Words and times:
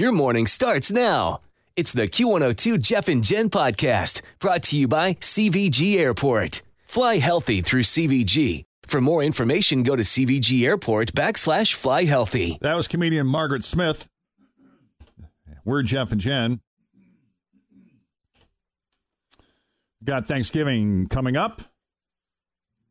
Your 0.00 0.12
morning 0.12 0.46
starts 0.46 0.90
now. 0.90 1.42
It's 1.76 1.92
the 1.92 2.08
Q102 2.08 2.80
Jeff 2.80 3.06
and 3.06 3.22
Jen 3.22 3.50
podcast 3.50 4.22
brought 4.38 4.62
to 4.62 4.78
you 4.78 4.88
by 4.88 5.12
CVG 5.12 5.98
Airport. 5.98 6.62
Fly 6.86 7.18
healthy 7.18 7.60
through 7.60 7.82
CVG. 7.82 8.64
For 8.86 9.02
more 9.02 9.22
information, 9.22 9.82
go 9.82 9.96
to 9.96 10.02
CVG 10.02 10.64
Airport 10.64 11.12
backslash 11.12 11.74
fly 11.74 12.04
healthy. 12.04 12.56
That 12.62 12.76
was 12.76 12.88
comedian 12.88 13.26
Margaret 13.26 13.62
Smith. 13.62 14.08
We're 15.66 15.82
Jeff 15.82 16.12
and 16.12 16.20
Jen. 16.22 16.60
Got 20.02 20.26
Thanksgiving 20.26 21.08
coming 21.08 21.36
up. 21.36 21.60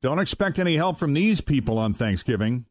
Don't 0.04 0.20
expect 0.20 0.60
any 0.60 0.78
help 0.78 1.00
from 1.00 1.16
these 1.16 1.42
people 1.42 1.80
on 1.80 1.96
Thanksgiving. 1.96 2.66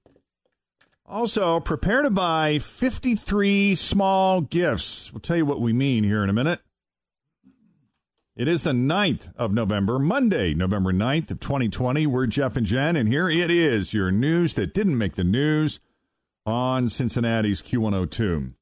Also, 1.10 1.58
prepare 1.58 2.02
to 2.02 2.10
buy 2.10 2.58
53 2.58 3.74
small 3.74 4.42
gifts. 4.42 5.10
We'll 5.10 5.20
tell 5.20 5.38
you 5.38 5.46
what 5.46 5.60
we 5.60 5.72
mean 5.72 6.04
here 6.04 6.22
in 6.22 6.28
a 6.28 6.34
minute. 6.34 6.60
It 8.36 8.46
is 8.46 8.62
the 8.62 8.72
9th 8.72 9.32
of 9.36 9.52
November, 9.52 9.98
Monday, 9.98 10.52
November 10.52 10.92
9th 10.92 11.30
of 11.30 11.40
2020. 11.40 12.06
We're 12.06 12.26
Jeff 12.26 12.56
and 12.56 12.66
Jen, 12.66 12.94
and 12.94 13.08
here 13.08 13.28
it 13.28 13.50
is, 13.50 13.94
your 13.94 14.10
news 14.10 14.52
that 14.54 14.74
didn't 14.74 14.98
make 14.98 15.14
the 15.14 15.24
news 15.24 15.80
on 16.44 16.90
Cincinnati's 16.90 17.62
Q102. 17.62 18.52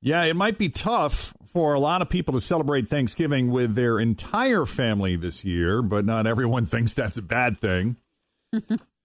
Yeah, 0.00 0.24
it 0.24 0.34
might 0.34 0.58
be 0.58 0.68
tough 0.68 1.32
for 1.46 1.74
a 1.74 1.80
lot 1.80 2.02
of 2.02 2.10
people 2.10 2.34
to 2.34 2.40
celebrate 2.40 2.88
Thanksgiving 2.88 3.52
with 3.52 3.76
their 3.76 4.00
entire 4.00 4.66
family 4.66 5.14
this 5.14 5.44
year, 5.44 5.80
but 5.80 6.04
not 6.04 6.26
everyone 6.26 6.66
thinks 6.66 6.92
that's 6.92 7.16
a 7.18 7.22
bad 7.22 7.60
thing. 7.60 7.96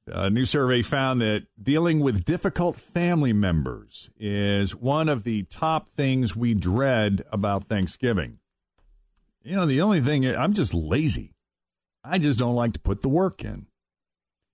A 0.07 0.29
new 0.29 0.45
survey 0.45 0.81
found 0.81 1.21
that 1.21 1.47
dealing 1.61 1.99
with 1.99 2.23
difficult 2.23 2.77
family 2.77 3.33
members 3.33 4.09
is 4.17 4.75
one 4.75 5.09
of 5.09 5.23
the 5.23 5.43
top 5.43 5.89
things 5.89 6.35
we 6.35 6.53
dread 6.53 7.23
about 7.31 7.65
Thanksgiving. 7.65 8.39
You 9.43 9.57
know, 9.57 9.65
the 9.65 9.81
only 9.81 10.01
thing, 10.01 10.25
I'm 10.25 10.53
just 10.53 10.73
lazy. 10.73 11.33
I 12.03 12.19
just 12.19 12.39
don't 12.39 12.55
like 12.55 12.73
to 12.73 12.79
put 12.79 13.01
the 13.01 13.09
work 13.09 13.43
in. 13.43 13.67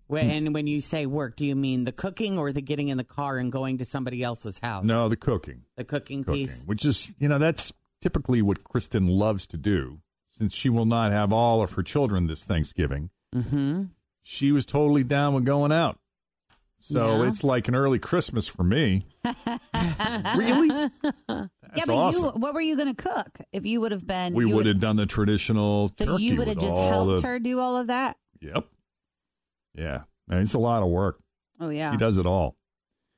When, 0.08 0.30
and 0.30 0.54
when 0.54 0.68
you 0.68 0.82
say 0.82 1.06
work, 1.06 1.36
do 1.36 1.46
you 1.46 1.56
mean 1.56 1.86
the 1.86 1.92
cooking 1.92 2.38
or 2.38 2.52
the 2.52 2.62
getting 2.62 2.90
in 2.90 2.98
the 2.98 3.04
car 3.04 3.38
and 3.38 3.52
going 3.52 3.78
to 3.78 3.86
somebody 3.86 4.22
else's 4.22 4.60
house? 4.60 4.84
No, 4.84 5.08
the 5.08 5.16
cooking. 5.16 5.64
The 5.78 5.84
cooking, 5.84 6.24
cooking 6.24 6.48
piece. 6.48 6.64
which 6.66 6.86
is, 6.86 7.12
you 7.20 7.28
know, 7.28 7.40
that's 7.40 7.74
typically 8.02 8.42
what 8.42 8.64
Kristen 8.64 9.08
loves 9.08 9.48
to 9.48 9.58
do 9.58 10.00
since 10.30 10.54
she 10.54 10.70
will 10.70 10.86
not 10.86 11.12
have 11.12 11.32
all 11.32 11.62
of 11.62 11.74
her 11.74 11.84
children 11.84 12.28
this 12.28 12.44
Thanksgiving. 12.44 13.10
Mm-hmm. 13.34 13.84
She 14.24 14.52
was 14.52 14.66
totally 14.66 15.04
down 15.04 15.34
with 15.34 15.46
going 15.46 15.72
out. 15.72 16.00
So 16.80 17.22
Yeah. 17.22 17.30
it's 17.30 17.44
like 17.44 17.68
an 17.68 17.76
early 17.76 18.00
Christmas 18.00 18.48
for 18.48 18.64
me. 18.64 19.06
really? 20.36 20.68
That's 20.70 21.50
yeah, 21.76 21.84
but 21.86 21.96
awesome. 21.96 22.26
you, 22.26 22.32
what 22.32 22.54
were 22.54 22.62
you 22.62 22.76
going 22.76 22.94
to 22.94 23.02
cook 23.02 23.40
if 23.52 23.66
you 23.66 23.80
would 23.82 23.92
have 23.92 24.06
been? 24.06 24.34
we 24.34 24.46
would 24.46 24.66
have 24.66 24.80
done 24.80 24.96
the 24.98 25.06
traditional 25.06 25.90
So 25.96 26.06
turkey 26.06 26.24
you 26.24 26.36
would 26.38 26.48
have 26.48 26.58
just 26.58 26.78
helped 26.78 27.22
the, 27.22 27.28
her 27.28 27.40
do 27.40 27.60
all 27.60 27.78
of 27.78 27.88
that. 27.88 28.18
Yep. 28.42 28.66
Yeah. 29.76 30.02
Man, 30.28 30.42
it's 30.42 30.54
a 30.54 30.60
lot 30.60 30.84
of 30.84 30.90
work. 30.90 31.20
Oh 31.60 31.70
yeah. 31.70 31.92
She 31.92 31.98
does 31.98 32.18
it 32.18 32.26
all. 32.26 32.58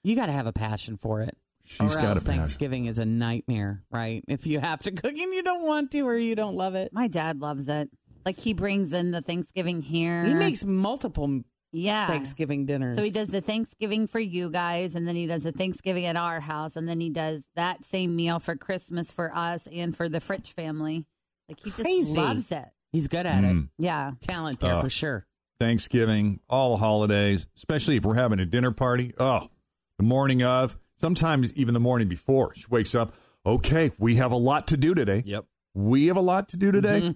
You 0.03 0.16
got 0.16 0.27
to 0.27 0.31
have 0.31 0.47
a 0.47 0.53
passion 0.53 0.97
for 0.97 1.22
it. 1.22 1.35
She's 1.66 1.95
or 1.95 1.99
got 1.99 2.05
else 2.17 2.22
a 2.22 2.25
passion. 2.25 2.43
Thanksgiving 2.43 2.85
is 2.85 2.99
a 2.99 3.05
nightmare, 3.05 3.83
right? 3.89 4.23
If 4.27 4.45
you 4.45 4.59
have 4.59 4.83
to 4.83 4.91
cook 4.91 5.13
and 5.17 5.33
you 5.33 5.41
don't 5.41 5.63
want 5.66 5.89
to 5.91 6.01
or 6.01 6.16
you 6.16 6.35
don't 6.35 6.55
love 6.55 6.75
it. 6.75 6.93
My 6.93 7.07
dad 7.07 7.41
loves 7.41 7.67
it. 7.67 7.89
Like 8.25 8.39
he 8.39 8.53
brings 8.53 8.91
in 8.93 9.11
the 9.11 9.21
Thanksgiving 9.21 9.81
here. 9.81 10.23
He 10.25 10.33
makes 10.33 10.65
multiple 10.65 11.41
yeah. 11.71 12.07
Thanksgiving 12.07 12.65
dinners. 12.65 12.95
So 12.95 13.03
he 13.03 13.11
does 13.11 13.27
the 13.27 13.41
Thanksgiving 13.41 14.07
for 14.07 14.19
you 14.19 14.49
guys, 14.49 14.95
and 14.95 15.07
then 15.07 15.15
he 15.15 15.27
does 15.27 15.43
the 15.43 15.51
Thanksgiving 15.51 16.05
at 16.05 16.15
our 16.15 16.39
house, 16.39 16.75
and 16.75 16.87
then 16.87 16.99
he 16.99 17.09
does 17.09 17.43
that 17.55 17.83
same 17.85 18.15
meal 18.15 18.39
for 18.39 18.55
Christmas 18.55 19.11
for 19.11 19.35
us 19.35 19.67
and 19.71 19.95
for 19.95 20.07
the 20.09 20.19
Fritch 20.19 20.53
family. 20.53 21.05
Like 21.49 21.59
he 21.59 21.69
just 21.69 21.81
Crazy. 21.81 22.13
loves 22.15 22.51
it. 22.51 22.65
He's 22.91 23.07
good 23.07 23.25
at 23.25 23.43
Mm. 23.43 23.63
it. 23.65 23.69
Yeah. 23.77 24.11
Talent 24.21 24.59
there 24.59 24.75
Uh, 24.75 24.81
for 24.81 24.89
sure. 24.89 25.27
Thanksgiving, 25.59 26.39
all 26.49 26.71
the 26.71 26.77
holidays, 26.77 27.45
especially 27.57 27.97
if 27.97 28.05
we're 28.05 28.15
having 28.15 28.39
a 28.39 28.45
dinner 28.45 28.71
party. 28.71 29.13
Oh, 29.19 29.49
the 29.97 30.03
morning 30.03 30.41
of, 30.43 30.77
sometimes 30.97 31.53
even 31.55 31.73
the 31.73 31.79
morning 31.79 32.07
before. 32.07 32.53
She 32.55 32.65
wakes 32.69 32.95
up. 32.95 33.13
Okay, 33.45 33.91
we 33.97 34.15
have 34.15 34.31
a 34.31 34.37
lot 34.37 34.67
to 34.69 34.77
do 34.77 34.93
today. 34.93 35.21
Yep. 35.25 35.45
We 35.75 36.07
have 36.07 36.15
a 36.15 36.21
lot 36.21 36.49
to 36.49 36.57
do 36.57 36.71
today. 36.71 37.13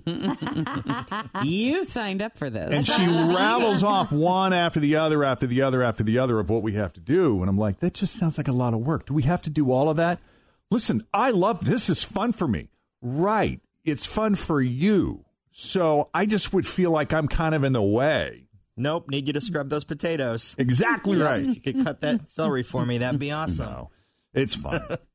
you 1.43 1.85
signed 1.85 2.21
up 2.21 2.37
for 2.37 2.49
this. 2.49 2.69
And 2.71 2.85
she 2.85 3.07
rattles 3.33 3.83
off 3.83 4.11
one 4.11 4.51
after 4.51 4.81
the 4.81 4.97
other, 4.97 5.23
after 5.23 5.47
the 5.47 5.61
other, 5.61 5.81
after 5.81 6.03
the 6.03 6.19
other 6.19 6.39
of 6.39 6.49
what 6.49 6.61
we 6.61 6.73
have 6.73 6.91
to 6.93 6.99
do. 6.99 7.39
And 7.39 7.49
I'm 7.49 7.57
like, 7.57 7.79
that 7.79 7.93
just 7.93 8.15
sounds 8.17 8.37
like 8.37 8.49
a 8.49 8.53
lot 8.53 8.73
of 8.73 8.81
work. 8.81 9.05
Do 9.05 9.13
we 9.13 9.23
have 9.23 9.41
to 9.43 9.49
do 9.49 9.71
all 9.71 9.89
of 9.89 9.95
that? 9.95 10.19
Listen, 10.69 11.05
I 11.13 11.31
love 11.31 11.63
this. 11.63 11.89
is 11.89 12.03
fun 12.03 12.33
for 12.33 12.49
me. 12.49 12.67
Right. 13.01 13.61
It's 13.85 14.05
fun 14.05 14.35
for 14.35 14.61
you. 14.61 15.23
So 15.51 16.09
I 16.13 16.25
just 16.25 16.51
would 16.53 16.67
feel 16.67 16.91
like 16.91 17.13
I'm 17.13 17.27
kind 17.29 17.55
of 17.55 17.63
in 17.63 17.71
the 17.71 17.81
way. 17.81 18.49
Nope. 18.75 19.09
Need 19.09 19.27
you 19.27 19.33
to 19.33 19.41
scrub 19.41 19.69
those 19.69 19.85
potatoes. 19.85 20.55
Exactly 20.59 21.17
right. 21.17 21.45
If 21.45 21.55
you 21.55 21.61
could 21.61 21.83
cut 21.85 22.01
that 22.01 22.27
celery 22.27 22.63
for 22.63 22.85
me, 22.85 22.97
that'd 22.97 23.19
be 23.19 23.31
awesome. 23.31 23.65
No, 23.65 23.89
it's 24.33 24.55
fun. 24.55 24.81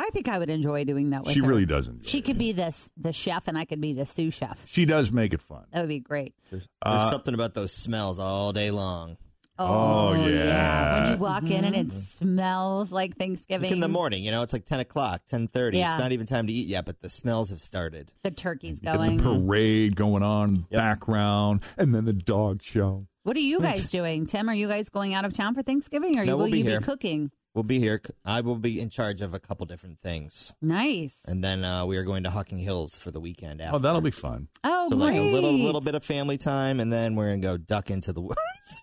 I 0.00 0.10
think 0.10 0.28
I 0.28 0.38
would 0.38 0.48
enjoy 0.50 0.84
doing 0.84 1.10
that 1.10 1.24
with 1.24 1.32
she 1.34 1.40
her. 1.40 1.46
really 1.48 1.66
does 1.66 1.88
enjoy 1.88 2.08
She 2.08 2.18
it. 2.18 2.24
could 2.24 2.38
be 2.38 2.52
this 2.52 2.90
the 2.96 3.12
chef, 3.12 3.48
and 3.48 3.58
I 3.58 3.64
could 3.64 3.80
be 3.80 3.92
the 3.92 4.06
sous 4.06 4.32
chef. 4.34 4.64
She 4.68 4.84
does 4.84 5.10
make 5.12 5.32
it 5.34 5.42
fun. 5.42 5.64
That 5.72 5.80
would 5.80 5.88
be 5.88 6.00
great. 6.00 6.34
There's 6.50 6.66
Uh, 6.80 7.10
something 7.10 7.34
about 7.34 7.54
those 7.54 7.72
smells 7.72 8.18
all 8.18 8.52
day 8.52 8.70
long. 8.70 9.16
Oh, 9.60 10.14
yeah. 10.14 11.02
When 11.02 11.12
you 11.14 11.18
walk 11.18 11.50
in 11.50 11.64
and 11.64 11.74
it 11.74 11.90
smells 11.92 12.92
like 12.92 13.16
Thanksgiving. 13.16 13.68
Like 13.70 13.74
in 13.74 13.80
the 13.80 13.88
morning, 13.88 14.22
you 14.22 14.30
know, 14.30 14.42
it's 14.42 14.52
like 14.52 14.64
10 14.64 14.78
o'clock, 14.78 15.22
10.30. 15.28 15.74
Yeah. 15.78 15.90
It's 15.94 15.98
not 15.98 16.12
even 16.12 16.26
time 16.26 16.46
to 16.46 16.52
eat 16.52 16.68
yet, 16.68 16.84
but 16.84 17.00
the 17.00 17.10
smells 17.10 17.50
have 17.50 17.60
started. 17.60 18.12
The 18.22 18.30
turkey's 18.30 18.78
Get 18.78 18.94
going. 18.96 19.16
the 19.16 19.22
parade 19.24 19.96
going 19.96 20.22
on 20.22 20.48
in 20.50 20.54
the 20.70 20.76
background, 20.76 21.62
and 21.76 21.92
then 21.92 22.04
the 22.04 22.12
dog 22.12 22.62
show. 22.62 23.08
What 23.24 23.36
are 23.36 23.40
you 23.40 23.60
guys 23.60 23.90
doing? 23.90 24.26
Tim, 24.26 24.48
are 24.48 24.54
you 24.54 24.68
guys 24.68 24.88
going 24.90 25.12
out 25.12 25.24
of 25.24 25.32
town 25.32 25.54
for 25.54 25.62
Thanksgiving 25.64 26.16
or 26.18 26.24
No, 26.24 26.36
will 26.36 26.44
we'll 26.44 26.52
be 26.52 26.58
you 26.58 26.64
here. 26.64 26.78
be 26.80 26.84
cooking? 26.86 27.30
We'll 27.54 27.64
be 27.64 27.78
here. 27.80 28.00
I 28.24 28.40
will 28.40 28.56
be 28.56 28.78
in 28.80 28.88
charge 28.90 29.20
of 29.20 29.34
a 29.34 29.40
couple 29.40 29.66
different 29.66 30.00
things. 30.00 30.52
Nice. 30.62 31.18
And 31.26 31.42
then 31.42 31.64
uh, 31.64 31.86
we 31.86 31.96
are 31.96 32.04
going 32.04 32.22
to 32.24 32.30
Hocking 32.30 32.58
Hills 32.58 32.96
for 32.98 33.10
the 33.10 33.18
weekend 33.20 33.60
after. 33.60 33.76
Oh, 33.76 33.78
that'll 33.78 34.00
be 34.00 34.10
fun. 34.12 34.48
Oh, 34.62 34.88
So 34.90 34.96
like 34.96 35.16
a 35.16 35.20
little 35.20 35.50
great. 35.52 35.64
little 35.64 35.80
bit 35.80 35.94
of 35.94 36.04
family 36.04 36.36
time, 36.38 36.78
and 36.78 36.92
then 36.92 37.16
we're 37.16 37.30
gonna 37.30 37.38
go 37.40 37.56
duck 37.56 37.90
into 37.90 38.12
the 38.12 38.20
woods 38.28 38.36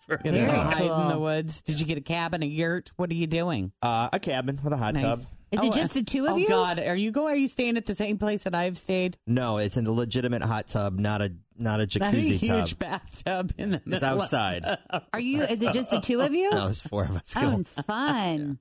for 0.05 0.17
Gonna 0.17 0.37
Very 0.39 0.47
go 0.51 0.61
hide 0.61 1.03
in 1.03 1.07
the 1.09 1.19
woods. 1.19 1.61
Did 1.61 1.79
you 1.79 1.85
get 1.85 1.97
a 1.97 2.01
cabin, 2.01 2.43
a 2.43 2.47
yurt? 2.47 2.91
What 2.97 3.09
are 3.11 3.15
you 3.15 3.27
doing? 3.27 3.71
uh, 3.81 4.09
a 4.11 4.19
cabin 4.19 4.59
with 4.63 4.73
a 4.73 4.77
hot 4.77 4.95
Nice. 4.95 5.03
tub. 5.03 5.19
Is 5.51 5.63
it 5.63 5.73
just 5.73 5.93
the 5.93 6.03
two 6.03 6.25
of 6.27 6.31
you? 6.31 6.33
oh 6.33 6.37
you? 6.39 6.47
God, 6.49 6.79
are 6.79 6.95
you 6.97 7.11
going? 7.11 7.33
Are 7.33 7.37
you 7.37 7.47
staying 7.47 7.77
at 7.77 7.85
the 7.85 7.93
same 7.95 8.17
place 8.17 8.43
that 8.43 8.53
I've 8.53 8.77
stayed? 8.77 9.15
No, 9.25 9.57
it's 9.57 9.77
in 9.77 9.85
a 9.87 9.91
legitimate 9.91 10.41
hot 10.41 10.67
tub, 10.67 10.99
not 10.99 11.21
a 11.21 11.33
not 11.57 11.79
a 11.79 11.83
Not 11.99 12.13
a 12.13 12.17
jacuzzi 12.17 12.37
huge 12.37 12.71
tub. 12.71 12.79
bathtub 12.79 13.53
in 13.57 13.71
the 13.71 13.77
It's 13.77 13.85
middle 13.85 14.09
of- 14.13 14.19
outside. 14.21 14.77
Are 15.13 15.19
you? 15.19 15.43
Is 15.43 15.61
it 15.61 15.73
just 15.73 15.89
the 15.89 15.99
two 15.99 16.21
of 16.21 16.33
you? 16.33 16.49
No, 16.55 16.65
there's 16.65 16.81
four 16.81 17.03
of 17.05 17.15
us 17.15 17.33
Oh, 17.37 17.41
going. 17.41 17.63
fun. 17.63 18.59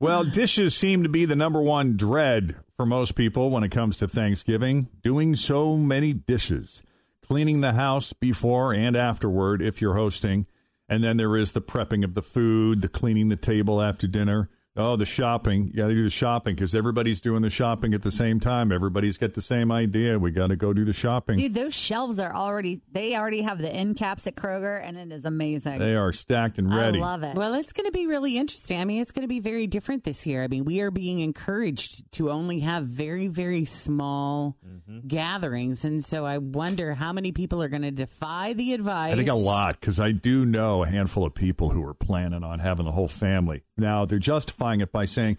Well, 0.00 0.24
dishes 0.24 0.74
seem 0.76 1.02
to 1.04 1.08
be 1.08 1.24
the 1.24 1.36
number 1.36 1.62
one 1.62 1.96
dread 1.96 2.56
for 2.76 2.84
most 2.84 3.14
people 3.14 3.50
when 3.50 3.62
it 3.64 3.70
comes 3.70 3.96
to 3.98 4.08
Thanksgiving. 4.08 4.88
Doing 5.02 5.34
so 5.36 5.76
many 5.76 6.12
dishes, 6.12 6.82
cleaning 7.22 7.60
the 7.60 7.72
house 7.72 8.12
before 8.12 8.74
and 8.74 8.96
afterward 8.96 9.62
if 9.62 9.80
you're 9.80 9.94
hosting, 9.94 10.46
and 10.88 11.02
then 11.02 11.16
there 11.16 11.36
is 11.36 11.52
the 11.52 11.62
prepping 11.62 12.04
of 12.04 12.14
the 12.14 12.22
food, 12.22 12.82
the 12.82 12.88
cleaning 12.88 13.28
the 13.30 13.36
table 13.36 13.80
after 13.80 14.06
dinner. 14.06 14.50
Oh, 14.76 14.96
the 14.96 15.06
shopping. 15.06 15.66
You 15.68 15.72
got 15.74 15.86
to 15.88 15.94
do 15.94 16.02
the 16.02 16.10
shopping 16.10 16.56
because 16.56 16.74
everybody's 16.74 17.20
doing 17.20 17.42
the 17.42 17.50
shopping 17.50 17.94
at 17.94 18.02
the 18.02 18.10
same 18.10 18.40
time. 18.40 18.72
Everybody's 18.72 19.18
got 19.18 19.32
the 19.34 19.40
same 19.40 19.70
idea. 19.70 20.18
We 20.18 20.32
got 20.32 20.48
to 20.48 20.56
go 20.56 20.72
do 20.72 20.84
the 20.84 20.92
shopping. 20.92 21.38
Dude, 21.38 21.54
those 21.54 21.74
shelves 21.74 22.18
are 22.18 22.34
already, 22.34 22.80
they 22.90 23.14
already 23.16 23.42
have 23.42 23.58
the 23.58 23.70
end 23.70 23.96
caps 23.96 24.26
at 24.26 24.34
Kroger, 24.34 24.82
and 24.82 24.96
it 24.96 25.12
is 25.12 25.24
amazing. 25.24 25.78
They 25.78 25.94
are 25.94 26.12
stacked 26.12 26.58
and 26.58 26.74
ready. 26.74 26.98
I 26.98 27.02
love 27.02 27.22
it. 27.22 27.36
Well, 27.36 27.54
it's 27.54 27.72
going 27.72 27.86
to 27.86 27.92
be 27.92 28.08
really 28.08 28.36
interesting. 28.36 28.80
I 28.80 28.84
mean, 28.84 29.00
it's 29.00 29.12
going 29.12 29.22
to 29.22 29.28
be 29.28 29.38
very 29.40 29.68
different 29.68 30.02
this 30.02 30.26
year. 30.26 30.42
I 30.42 30.48
mean, 30.48 30.64
we 30.64 30.80
are 30.80 30.90
being 30.90 31.20
encouraged 31.20 32.10
to 32.12 32.30
only 32.32 32.60
have 32.60 32.84
very, 32.86 33.28
very 33.28 33.64
small 33.64 34.56
Mm-hmm. 34.64 35.06
gatherings. 35.06 35.84
And 35.84 36.04
so 36.04 36.24
I 36.26 36.38
wonder 36.38 36.94
how 36.94 37.12
many 37.12 37.32
people 37.32 37.62
are 37.62 37.68
going 37.68 37.82
to 37.82 37.90
defy 37.90 38.52
the 38.54 38.72
advice. 38.74 39.12
I 39.12 39.16
think 39.16 39.28
a 39.28 39.34
lot 39.34 39.80
because 39.80 40.00
I 40.00 40.12
do 40.12 40.44
know 40.44 40.82
a 40.82 40.86
handful 40.88 41.24
of 41.24 41.34
people 41.34 41.70
who 41.70 41.82
are 41.86 41.94
planning 41.94 42.42
on 42.44 42.58
having 42.58 42.84
the 42.84 42.92
whole 42.92 43.08
family. 43.08 43.62
Now 43.76 44.04
they're 44.04 44.18
justifying 44.18 44.80
it 44.80 44.92
by 44.92 45.04
saying 45.04 45.38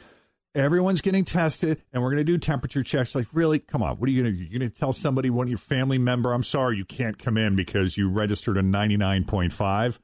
everyone's 0.54 1.02
getting 1.02 1.24
tested 1.26 1.82
and 1.94 2.02
we're 2.04 2.10
going 2.12 2.26
to 2.26 2.32
do 2.32 2.38
temperature 2.38 2.84
checks. 2.84 3.16
Like, 3.16 3.28
really? 3.34 3.60
Come 3.60 3.82
on. 3.84 3.98
What 3.98 4.08
are 4.10 4.12
you 4.12 4.24
going 4.24 4.34
to 4.34 4.38
do? 4.38 4.44
You're 4.46 4.60
going 4.60 4.72
to 4.72 4.78
tell 4.80 4.94
somebody, 4.94 5.30
one 5.30 5.46
of 5.48 5.50
your 5.50 5.58
family 5.58 5.98
member, 5.98 6.34
I'm 6.34 6.44
sorry, 6.44 6.78
you 6.78 6.86
can't 6.86 7.18
come 7.18 7.38
in 7.38 7.56
because 7.56 7.98
you 7.98 8.10
registered 8.10 8.58
a 8.58 8.62
99.5? 8.62 10.00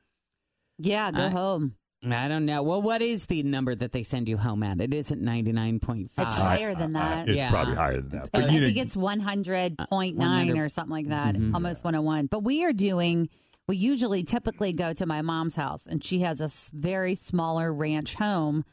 yeah, 0.80 1.12
go 1.12 1.26
I- 1.26 1.30
home. 1.30 1.76
I 2.04 2.28
don't 2.28 2.48
know. 2.48 2.64
Well, 2.64 2.82
what 2.82 3.04
is 3.04 3.28
the 3.28 3.44
number 3.44 3.76
that 3.76 3.92
they 3.92 4.02
send 4.02 4.28
you 4.28 4.36
home 4.36 4.64
at? 4.64 4.82
It 4.82 4.92
isn't 4.92 5.22
99.5. 5.22 6.06
It's 6.18 6.34
higher 6.34 6.74
than 6.74 6.94
that. 6.94 7.30
It's 7.30 7.38
Yeah. 7.38 7.52
probably 7.52 7.76
higher 7.76 8.02
than 8.02 8.10
that. 8.10 8.30
I 8.34 8.42
But 8.42 8.52
you 8.52 8.60
think 8.62 8.76
know, 8.76 8.82
it's 8.82 8.96
100.9 8.96 9.78
100. 10.18 10.58
or 10.58 10.68
something 10.68 10.90
like 10.92 11.10
that, 11.10 11.36
Mm-hmm. 11.36 11.54
almost 11.54 11.84
101. 11.84 12.26
But 12.26 12.40
we 12.44 12.66
are 12.66 12.74
doing, 12.74 13.30
we 13.68 13.78
usually 13.78 14.24
typically 14.24 14.74
go 14.74 14.94
to 14.94 15.06
my 15.06 15.22
mom's 15.22 15.54
house, 15.56 15.86
and 15.86 16.04
she 16.04 16.20
has 16.20 16.42
a 16.42 16.50
very 16.76 17.16
smaller 17.16 17.74
ranch 17.74 18.16
home 18.16 18.66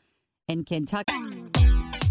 in 0.48 0.64
Kentucky. 0.64 1.12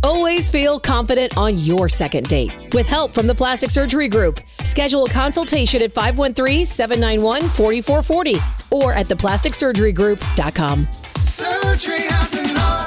Always 0.03 0.51
feel 0.51 0.79
confident 0.79 1.37
on 1.37 1.57
your 1.57 1.89
second 1.89 2.27
date. 2.27 2.73
With 2.73 2.87
help 2.87 3.13
from 3.13 3.27
the 3.27 3.35
Plastic 3.35 3.69
Surgery 3.71 4.07
Group, 4.07 4.39
schedule 4.63 5.03
a 5.05 5.09
consultation 5.09 5.81
at 5.81 5.93
513-791-4440 5.93 8.71
or 8.71 8.93
at 8.93 9.07
theplasticsurgerygroup.com. 9.07 10.87
Surgery 11.17 12.03
has 12.03 12.33
an 12.35 12.55
art. 12.57 12.86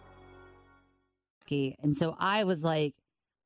And 1.51 1.95
so 1.95 2.15
I 2.19 2.43
was 2.45 2.63
like, 2.63 2.95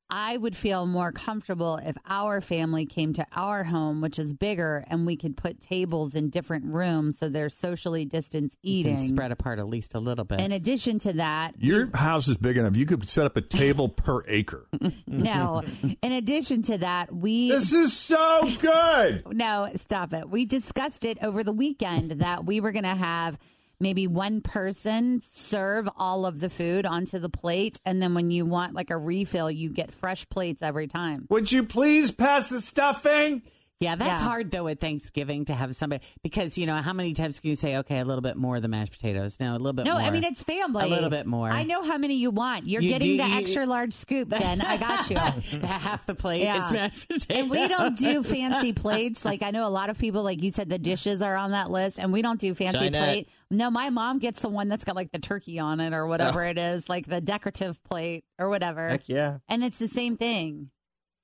I 0.08 0.36
would 0.36 0.56
feel 0.56 0.86
more 0.86 1.10
comfortable 1.10 1.80
if 1.82 1.96
our 2.06 2.40
family 2.40 2.86
came 2.86 3.12
to 3.14 3.26
our 3.34 3.64
home, 3.64 4.00
which 4.00 4.20
is 4.20 4.32
bigger, 4.32 4.84
and 4.86 5.04
we 5.04 5.16
could 5.16 5.36
put 5.36 5.58
tables 5.60 6.14
in 6.14 6.30
different 6.30 6.72
rooms 6.72 7.18
so 7.18 7.28
they're 7.28 7.48
socially 7.48 8.04
distanced 8.04 8.56
You 8.62 8.84
can 8.84 8.92
eating. 8.98 9.08
spread 9.08 9.32
apart 9.32 9.58
at 9.58 9.66
least 9.66 9.96
a 9.96 9.98
little 9.98 10.24
bit. 10.24 10.38
In 10.38 10.52
addition 10.52 11.00
to 11.00 11.14
that, 11.14 11.54
your 11.58 11.88
house 11.92 12.28
is 12.28 12.38
big 12.38 12.56
enough. 12.56 12.76
You 12.76 12.86
could 12.86 13.04
set 13.04 13.26
up 13.26 13.36
a 13.36 13.40
table 13.40 13.88
per 13.88 14.22
acre. 14.28 14.68
no. 15.08 15.64
In 16.02 16.12
addition 16.12 16.62
to 16.62 16.78
that, 16.78 17.12
we 17.12 17.50
This 17.50 17.72
is 17.72 17.92
so 17.92 18.48
good. 18.60 19.24
No, 19.36 19.68
stop 19.74 20.12
it. 20.12 20.30
We 20.30 20.44
discussed 20.44 21.04
it 21.04 21.18
over 21.20 21.42
the 21.42 21.52
weekend 21.52 22.12
that 22.20 22.46
we 22.46 22.60
were 22.60 22.70
going 22.70 22.84
to 22.84 22.90
have 22.94 23.38
maybe 23.80 24.06
one 24.06 24.40
person 24.40 25.20
serve 25.22 25.88
all 25.96 26.26
of 26.26 26.40
the 26.40 26.50
food 26.50 26.86
onto 26.86 27.18
the 27.18 27.28
plate. 27.28 27.80
And 27.84 28.00
then 28.02 28.14
when 28.14 28.30
you 28.30 28.46
want 28.46 28.74
like 28.74 28.90
a 28.90 28.96
refill, 28.96 29.50
you 29.50 29.70
get 29.70 29.92
fresh 29.92 30.28
plates 30.28 30.62
every 30.62 30.86
time. 30.86 31.26
Would 31.30 31.52
you 31.52 31.62
please 31.62 32.10
pass 32.10 32.48
the 32.48 32.60
stuffing? 32.60 33.42
Yeah, 33.78 33.94
that's 33.94 34.20
Yeah. 34.20 34.26
hard 34.26 34.50
though 34.50 34.68
at 34.68 34.80
Thanksgiving 34.80 35.44
to 35.46 35.54
have 35.54 35.76
somebody 35.76 36.02
because 36.22 36.56
you 36.56 36.64
know 36.64 36.76
how 36.76 36.94
many 36.94 37.12
times 37.12 37.40
can 37.40 37.50
you 37.50 37.56
say 37.56 37.76
okay 37.78 37.98
a 37.98 38.06
little 38.06 38.22
bit 38.22 38.36
more 38.36 38.56
of 38.56 38.62
the 38.62 38.68
mashed 38.68 38.92
potatoes 38.92 39.38
no 39.38 39.52
a 39.52 39.58
little 39.58 39.74
bit 39.74 39.84
No, 39.84 39.94
more 39.98 40.00
I 40.02 40.10
mean, 40.10 40.24
it's 40.24 40.42
family. 40.42 40.84
a 40.84 40.88
little 40.88 41.10
bit 41.10 41.26
more 41.26 41.50
I 41.50 41.62
know 41.62 41.82
how 41.82 41.98
many 41.98 42.16
you 42.16 42.30
want. 42.30 42.66
You're 42.66 42.80
You 42.80 42.88
getting 42.88 43.18
do- 43.18 43.22
the 43.24 43.28
you- 43.28 43.36
extra 43.38 43.66
large 43.66 43.92
scoop, 43.92 44.30
Jen. 44.30 44.62
I 44.62 44.78
got 44.78 45.10
you. 45.10 45.16
half 45.60 46.06
the 46.06 46.14
plate 46.14 46.42
Yeah. 46.42 46.66
is 46.66 46.72
mashed 46.72 47.06
potatoes 47.08 47.26
And 47.28 47.50
we 47.50 47.68
don't 47.68 47.94
do 47.98 48.22
fancy 48.22 48.72
plates. 48.72 49.26
Like 49.26 49.42
I 49.42 49.50
know 49.50 49.66
a 49.66 49.68
lot 49.68 49.90
of 49.90 49.98
people, 49.98 50.22
like 50.22 50.42
you 50.42 50.52
said, 50.52 50.70
the 50.70 50.78
dishes 50.78 51.20
are 51.20 51.36
on 51.36 51.50
that 51.50 51.70
list, 51.70 51.98
and 51.98 52.14
we 52.14 52.22
don't 52.22 52.40
do 52.40 52.54
fancy 52.54 52.78
Chinette. 52.78 52.92
plate. 52.92 53.28
No, 53.50 53.70
my 53.70 53.90
mom 53.90 54.20
gets 54.20 54.40
the 54.40 54.48
one 54.48 54.68
that's 54.68 54.84
got 54.84 54.96
like 54.96 55.12
the 55.12 55.18
turkey 55.18 55.58
on 55.58 55.80
it 55.80 55.92
or 55.92 56.06
whatever 56.06 56.42
oh. 56.44 56.48
it 56.48 56.56
is, 56.56 56.88
like 56.88 57.06
the 57.06 57.20
decorative 57.20 57.82
plate 57.84 58.24
or 58.38 58.48
whatever. 58.48 58.88
Heck 58.88 59.06
yeah. 59.08 59.38
And 59.50 59.62
it's 59.62 59.78
the 59.78 59.88
same 59.88 60.16
thing. 60.16 60.70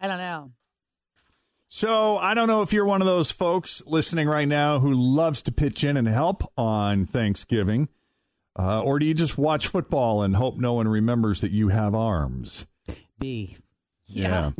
I 0.00 0.06
don't 0.06 0.18
know. 0.18 0.52
So 1.74 2.18
I 2.18 2.34
don't 2.34 2.48
know 2.48 2.60
if 2.60 2.74
you're 2.74 2.84
one 2.84 3.00
of 3.00 3.06
those 3.06 3.30
folks 3.30 3.82
listening 3.86 4.28
right 4.28 4.46
now 4.46 4.78
who 4.78 4.92
loves 4.92 5.40
to 5.44 5.52
pitch 5.52 5.84
in 5.84 5.96
and 5.96 6.06
help 6.06 6.52
on 6.54 7.06
Thanksgiving, 7.06 7.88
uh, 8.58 8.82
or 8.82 8.98
do 8.98 9.06
you 9.06 9.14
just 9.14 9.38
watch 9.38 9.68
football 9.68 10.22
and 10.22 10.36
hope 10.36 10.58
no 10.58 10.74
one 10.74 10.86
remembers 10.86 11.40
that 11.40 11.50
you 11.50 11.68
have 11.68 11.94
arms? 11.94 12.66
B 13.18 13.56
Yeah. 14.06 14.50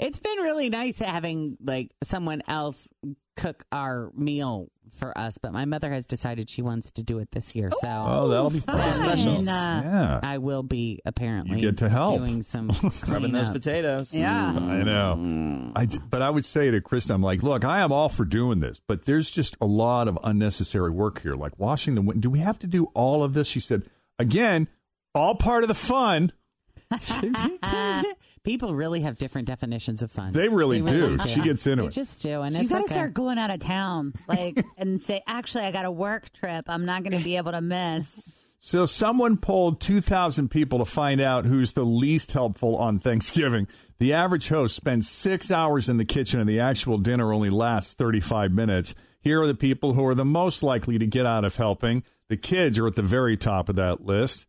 it's 0.00 0.18
been 0.18 0.38
really 0.38 0.68
nice 0.68 0.98
having 0.98 1.56
like 1.64 1.92
someone 2.02 2.42
else 2.48 2.88
cook 3.36 3.64
our 3.70 4.10
meal 4.16 4.72
for 4.98 5.16
us 5.18 5.38
but 5.38 5.52
my 5.52 5.64
mother 5.64 5.90
has 5.92 6.06
decided 6.06 6.48
she 6.48 6.62
wants 6.62 6.90
to 6.92 7.02
do 7.02 7.18
it 7.18 7.30
this 7.32 7.54
year 7.54 7.70
so 7.80 7.88
Oh, 7.88 8.06
oh 8.24 8.28
that'll 8.28 8.50
be 8.50 8.60
fun. 8.60 8.76
fun. 8.78 8.88
Uh, 8.88 8.92
special. 8.92 9.42
Yeah. 9.42 10.20
I 10.22 10.38
will 10.38 10.62
be 10.62 11.00
apparently 11.04 11.60
You 11.60 11.68
get 11.70 11.78
to 11.78 11.88
help. 11.88 12.18
doing 12.18 12.42
some 12.42 12.70
Rubbing 13.08 13.32
those 13.32 13.48
potatoes. 13.48 14.12
Yeah. 14.14 14.54
Mm. 14.56 14.68
I 14.70 14.82
know. 14.84 15.72
I, 15.76 15.84
d- 15.86 15.98
but 16.08 16.22
I 16.22 16.30
would 16.30 16.44
say 16.44 16.70
to 16.70 16.80
Krista, 16.80 17.12
I'm 17.14 17.22
like, 17.22 17.42
look, 17.42 17.64
I 17.64 17.80
am 17.80 17.92
all 17.92 18.08
for 18.08 18.24
doing 18.24 18.60
this, 18.60 18.80
but 18.86 19.04
there's 19.06 19.30
just 19.30 19.56
a 19.60 19.66
lot 19.66 20.08
of 20.08 20.18
unnecessary 20.24 20.90
work 20.90 21.22
here, 21.22 21.34
like 21.34 21.58
washing 21.58 21.94
the 21.94 22.02
window. 22.02 22.20
Do 22.20 22.30
we 22.30 22.38
have 22.40 22.58
to 22.60 22.66
do 22.66 22.86
all 22.94 23.22
of 23.22 23.34
this? 23.34 23.48
She 23.48 23.60
said, 23.60 23.84
again, 24.18 24.68
all 25.14 25.34
part 25.34 25.64
of 25.64 25.68
the 25.68 25.74
fun. 25.74 26.32
People 28.46 28.76
really 28.76 29.00
have 29.00 29.18
different 29.18 29.48
definitions 29.48 30.02
of 30.02 30.12
fun. 30.12 30.32
They 30.32 30.48
really 30.48 30.80
do. 30.80 31.18
She 31.26 31.40
gets 31.42 31.66
into 31.66 31.82
They 31.82 31.88
it. 31.88 31.90
just 31.90 32.22
do, 32.22 32.42
and 32.42 32.54
you 32.54 32.60
it's 32.60 32.70
got 32.70 32.78
to 32.78 32.84
okay. 32.84 32.94
start 32.94 33.12
going 33.12 33.38
out 33.38 33.50
of 33.50 33.58
town, 33.58 34.12
like, 34.28 34.64
and 34.78 35.02
say, 35.02 35.20
actually, 35.26 35.64
I 35.64 35.72
got 35.72 35.84
a 35.84 35.90
work 35.90 36.32
trip. 36.32 36.66
I'm 36.68 36.84
not 36.84 37.02
going 37.02 37.18
to 37.18 37.24
be 37.24 37.36
able 37.36 37.50
to 37.50 37.60
miss. 37.60 38.22
So 38.60 38.86
someone 38.86 39.36
polled 39.36 39.80
2,000 39.80 40.48
people 40.48 40.78
to 40.78 40.84
find 40.84 41.20
out 41.20 41.44
who's 41.44 41.72
the 41.72 41.84
least 41.84 42.30
helpful 42.32 42.76
on 42.76 43.00
Thanksgiving. 43.00 43.66
The 43.98 44.12
average 44.12 44.46
host 44.46 44.76
spends 44.76 45.08
six 45.08 45.50
hours 45.50 45.88
in 45.88 45.96
the 45.96 46.04
kitchen, 46.04 46.38
and 46.38 46.48
the 46.48 46.60
actual 46.60 46.98
dinner 46.98 47.32
only 47.32 47.50
lasts 47.50 47.94
35 47.94 48.52
minutes. 48.52 48.94
Here 49.20 49.42
are 49.42 49.46
the 49.48 49.54
people 49.54 49.94
who 49.94 50.06
are 50.06 50.14
the 50.14 50.24
most 50.24 50.62
likely 50.62 50.98
to 51.00 51.06
get 51.06 51.26
out 51.26 51.44
of 51.44 51.56
helping. 51.56 52.04
The 52.28 52.36
kids 52.36 52.78
are 52.78 52.86
at 52.86 52.94
the 52.94 53.02
very 53.02 53.36
top 53.36 53.68
of 53.68 53.74
that 53.74 54.04
list, 54.06 54.46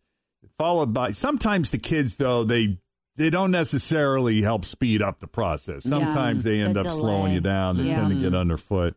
followed 0.60 0.94
by 0.94 1.10
sometimes 1.12 1.72
the 1.72 1.80
kids, 1.80 2.18
though, 2.18 2.44
they 2.44 2.78
they 3.18 3.30
don't 3.30 3.52
necessarily 3.52 4.42
help 4.42 4.64
speed 4.64 5.02
up 5.02 5.20
the 5.20 5.28
process. 5.28 5.84
Sometimes 5.84 6.44
they 6.44 6.62
end 6.62 6.76
the 6.76 6.82
up 6.82 6.88
slowing 6.96 7.34
you 7.34 7.42
down. 7.42 7.78
They 7.78 7.86
Yeah. 7.88 8.02
tend 8.02 8.10
to 8.16 8.22
get 8.22 8.34
underfoot. 8.36 8.96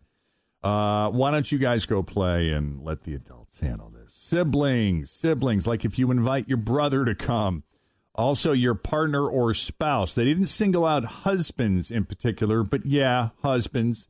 Uh, 0.63 1.11
why 1.11 1.31
don't 1.31 1.51
you 1.51 1.59
guys 1.59 1.87
go 1.87 2.03
play 2.03 2.51
and 2.53 2.83
let 2.83 3.03
the 3.05 3.15
adults 3.15 3.61
handle 3.61 3.89
this? 3.91 4.13
Siblings, 4.13 5.11
siblings, 5.11 5.67
like 5.67 5.85
if 5.85 5.99
you 5.99 6.11
invite 6.11 6.49
your 6.49 6.59
brother 6.59 7.05
to 7.07 7.15
come, 7.15 7.65
also 8.15 8.53
your 8.53 8.75
partner 8.75 9.27
or 9.27 9.55
spouse. 9.55 10.15
They 10.15 10.25
didn't 10.25 10.47
single 10.47 10.85
out 10.85 11.05
husbands 11.05 11.91
in 11.91 12.05
particular, 12.05 12.63
but 12.63 12.85
yeah, 12.85 13.31
husbands, 13.43 14.07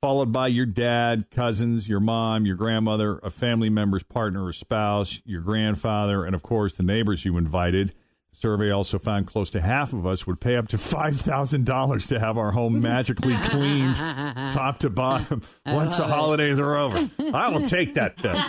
followed 0.00 0.32
by 0.32 0.46
your 0.46 0.64
dad, 0.64 1.26
cousins, 1.30 1.88
your 1.88 2.00
mom, 2.00 2.46
your 2.46 2.56
grandmother, 2.56 3.18
a 3.22 3.28
family 3.30 3.68
member's 3.68 4.02
partner 4.02 4.44
or 4.46 4.52
spouse, 4.54 5.20
your 5.26 5.42
grandfather, 5.42 6.24
and 6.24 6.34
of 6.34 6.42
course 6.42 6.74
the 6.74 6.82
neighbors 6.82 7.26
you 7.26 7.36
invited. 7.36 7.92
The 8.32 8.38
survey 8.38 8.70
also 8.70 8.98
found 8.98 9.26
close 9.26 9.50
to 9.50 9.60
half 9.60 9.92
of 9.92 10.06
us 10.06 10.26
would 10.26 10.40
pay 10.40 10.56
up 10.56 10.68
to 10.68 10.76
$5,000 10.78 12.08
to 12.08 12.18
have 12.20 12.38
our 12.38 12.50
home 12.50 12.80
magically 12.80 13.36
cleaned 13.36 13.94
top 14.52 14.78
to 14.78 14.90
bottom 14.90 15.42
once 15.66 15.96
the 15.96 16.06
holidays 16.06 16.58
are 16.58 16.74
over. 16.74 17.08
I 17.32 17.48
will 17.50 17.66
take 17.66 17.94
that 17.94 18.16
then. 18.16 18.42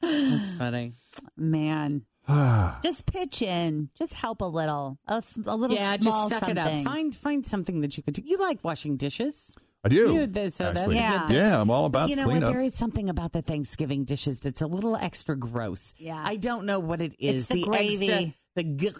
That's 0.00 0.50
funny. 0.52 0.92
Man, 1.36 2.02
just 2.82 3.06
pitch 3.06 3.42
in, 3.42 3.90
just 3.98 4.14
help 4.14 4.40
a 4.40 4.44
little, 4.46 4.98
a 5.06 5.22
little 5.56 5.76
Yeah, 5.76 5.96
small 6.00 6.28
just 6.28 6.40
suck 6.40 6.48
something. 6.48 6.56
it 6.56 6.78
up. 6.80 6.84
Find 6.84 7.14
find 7.14 7.46
something 7.46 7.80
that 7.82 7.96
you 7.96 8.02
could 8.02 8.14
do. 8.14 8.22
You 8.24 8.38
like 8.38 8.62
washing 8.62 8.96
dishes? 8.96 9.54
I 9.86 9.88
do. 9.88 10.14
You- 10.14 10.26
th- 10.26 10.52
so 10.52 10.64
that's 10.64 10.78
actually. 10.80 10.96
Yeah. 10.96 11.26
good- 11.28 11.34
Yeah, 11.36 11.60
I'm 11.60 11.70
all 11.70 11.84
about 11.86 12.08
you 12.10 12.16
know 12.16 12.24
cleanup. 12.24 12.48
what? 12.48 12.52
There 12.52 12.62
is 12.62 12.74
something 12.74 13.08
about 13.08 13.32
the 13.32 13.42
Thanksgiving 13.42 14.04
dishes 14.04 14.38
that's 14.40 14.60
a 14.60 14.66
little 14.66 14.96
extra 14.96 15.36
gross. 15.36 15.94
Yeah. 15.98 16.20
I 16.24 16.36
don't 16.36 16.66
know 16.66 16.80
what 16.80 17.00
it 17.00 17.14
is. 17.18 17.42
It's 17.42 17.48
the 17.48 17.62
gravy. 17.62 18.10
extra, 18.12 18.32
the 18.56 18.64
g- 18.64 18.90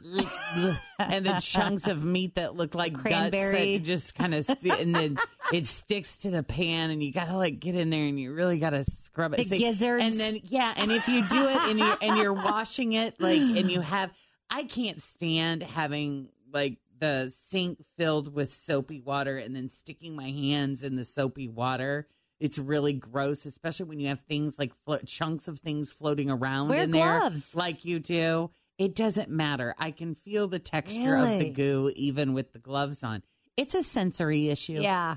and 0.99 1.25
the 1.27 1.41
chunks 1.43 1.87
of 1.87 2.05
meat 2.05 2.35
that 2.37 2.55
look 2.55 2.75
like 2.75 2.95
Cranberry. 2.95 3.53
guts 3.53 3.65
that 3.79 3.83
just 3.85 4.15
kind 4.15 4.35
of 4.35 4.45
st- 4.45 4.81
and 4.81 4.95
then 4.95 5.19
it 5.53 5.67
sticks 5.67 6.19
to 6.19 6.31
the 6.31 6.43
pan 6.43 6.91
and 6.91 7.03
you 7.03 7.13
gotta 7.13 7.37
like 7.37 7.59
get 7.59 7.75
in 7.75 7.91
there 7.91 8.05
and 8.05 8.21
you 8.21 8.33
really 8.35 8.59
gotta 8.59 8.85
scrub 8.85 9.33
it. 9.35 9.49
The 9.49 9.59
gizzards. 9.59 10.05
and 10.05 10.21
then 10.21 10.41
yeah, 10.45 10.75
and 10.77 10.93
if 10.93 11.09
you 11.09 11.27
do 11.29 11.49
it 11.49 11.57
and 11.57 11.79
you 11.79 11.95
and 12.03 12.19
you're 12.19 12.33
washing 12.35 12.93
it 12.93 13.21
like 13.21 13.41
and 13.41 13.71
you 13.71 13.81
have, 13.81 14.11
I 14.51 14.65
can't 14.65 15.01
stand 15.03 15.63
having 15.63 16.29
like 16.53 16.77
the 16.99 17.31
sink 17.35 17.85
filled 17.97 18.35
with 18.35 18.53
soapy 18.53 19.01
water 19.01 19.37
and 19.39 19.55
then 19.55 19.69
sticking 19.69 20.15
my 20.17 20.31
hands 20.31 20.83
in 20.83 20.97
the 20.97 21.05
soapy 21.05 21.49
water. 21.49 22.07
It's 22.41 22.59
really 22.59 22.93
gross, 22.93 23.47
especially 23.47 23.87
when 23.87 23.99
you 23.99 24.09
have 24.09 24.21
things 24.29 24.59
like 24.59 24.73
flo- 24.85 24.99
chunks 25.07 25.49
of 25.49 25.59
things 25.59 25.93
floating 25.93 26.31
around 26.31 26.69
Wear 26.69 26.83
in 26.83 26.91
there, 26.91 27.21
gloves. 27.21 27.55
like 27.55 27.85
you 27.85 27.99
do. 27.99 28.51
It 28.79 28.95
doesn't 28.95 29.31
matter. 29.31 29.75
I 29.79 29.91
can 29.91 30.15
feel 30.15 30.47
the 30.49 30.59
texture 30.59 31.17
of 31.17 31.39
the 31.39 31.49
goo 31.51 31.91
even 31.97 32.35
with 32.35 32.53
the 32.53 32.59
gloves 32.59 33.03
on. 33.03 33.23
It's 33.57 33.75
a 33.75 33.83
sensory 33.83 34.49
issue. 34.51 34.81
Yeah. 34.83 35.17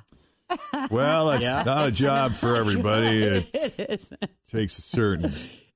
Well, 0.89 1.27
that's 1.27 1.43
Yeah. 1.43 1.61
not 1.63 1.87
a 1.87 1.91
job 1.91 2.31
for 2.33 2.55
everybody. 2.55 3.23
It 3.23 3.49
it 3.53 3.89
is. 3.89 4.11
takes 4.49 4.79
a 4.79 4.81
certain. 4.81 5.25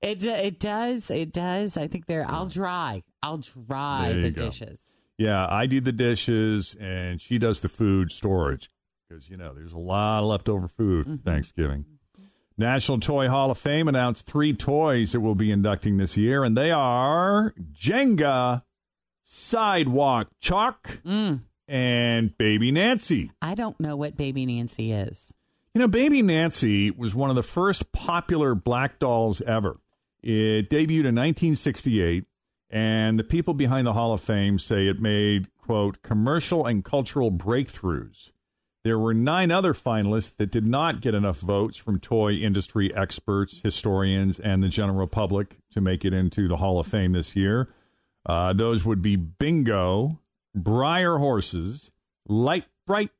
It 0.01 0.23
it 0.23 0.59
does. 0.59 1.11
It 1.11 1.31
does. 1.31 1.77
I 1.77 1.87
think 1.87 2.07
there. 2.07 2.25
I'll 2.27 2.47
dry. 2.47 3.03
I'll 3.21 3.37
dry 3.37 4.13
the 4.13 4.31
go. 4.31 4.45
dishes. 4.45 4.79
Yeah, 5.17 5.47
I 5.49 5.65
do 5.67 5.79
the 5.79 5.91
dishes 5.91 6.75
and 6.79 7.21
she 7.21 7.37
does 7.37 7.59
the 7.61 7.69
food 7.69 8.11
storage 8.11 8.69
because, 9.07 9.29
you 9.29 9.37
know, 9.37 9.53
there's 9.53 9.73
a 9.73 9.77
lot 9.77 10.19
of 10.19 10.25
leftover 10.25 10.67
food 10.67 11.05
Mm-hmm. 11.05 11.15
for 11.17 11.21
Thanksgiving. 11.23 11.85
National 12.57 12.99
Toy 12.99 13.27
Hall 13.29 13.49
of 13.49 13.57
Fame 13.57 13.87
announced 13.87 14.27
three 14.27 14.53
toys 14.53 15.15
it 15.15 15.19
will 15.19 15.33
be 15.35 15.49
inducting 15.51 15.97
this 15.97 16.15
year, 16.17 16.43
and 16.43 16.55
they 16.55 16.69
are 16.71 17.53
Jenga, 17.73 18.61
Sidewalk 19.23 20.29
Chalk, 20.39 20.99
Mm. 21.05 21.41
and 21.67 22.37
Baby 22.37 22.71
Nancy. 22.71 23.31
I 23.41 23.55
don't 23.55 23.79
know 23.79 23.95
what 23.95 24.15
Baby 24.17 24.45
Nancy 24.45 24.91
is. 24.91 25.33
You 25.73 25.79
know, 25.81 25.87
Baby 25.87 26.21
Nancy 26.21 26.91
was 26.91 27.15
one 27.15 27.31
of 27.31 27.35
the 27.35 27.41
first 27.43 27.91
popular 27.91 28.53
black 28.53 28.99
dolls 28.99 29.41
ever. 29.41 29.79
It 30.21 30.69
debuted 30.69 31.05
in 31.09 31.15
1968, 31.15 32.25
and 32.73 33.19
the 33.19 33.23
people 33.23 33.53
behind 33.53 33.85
the 33.85 33.93
Hall 33.93 34.13
of 34.13 34.21
Fame 34.21 34.57
say 34.57 34.87
it 34.87 34.99
made, 34.99 35.47
quote, 35.59 36.01
commercial 36.01 36.65
and 36.65 36.83
cultural 36.83 37.31
breakthroughs. 37.31 38.31
There 38.83 38.97
were 38.97 39.13
nine 39.13 39.51
other 39.51 39.75
finalists 39.75 40.35
that 40.37 40.51
did 40.51 40.65
not 40.65 40.99
get 40.99 41.13
enough 41.13 41.39
votes 41.39 41.77
from 41.77 41.99
toy 41.99 42.33
industry 42.33 42.91
experts, 42.95 43.61
historians, 43.61 44.39
and 44.39 44.63
the 44.63 44.69
general 44.69 45.05
public 45.05 45.59
to 45.69 45.81
make 45.81 46.03
it 46.03 46.13
into 46.13 46.47
the 46.47 46.57
Hall 46.57 46.79
of 46.79 46.87
Fame 46.87 47.11
this 47.11 47.35
year. 47.35 47.69
Uh, 48.25 48.53
those 48.53 48.83
would 48.83 49.03
be 49.03 49.17
Bingo, 49.17 50.19
Breyer 50.57 51.19
Horses, 51.19 51.91
Light 52.27 52.65
Bright, 52.87 53.11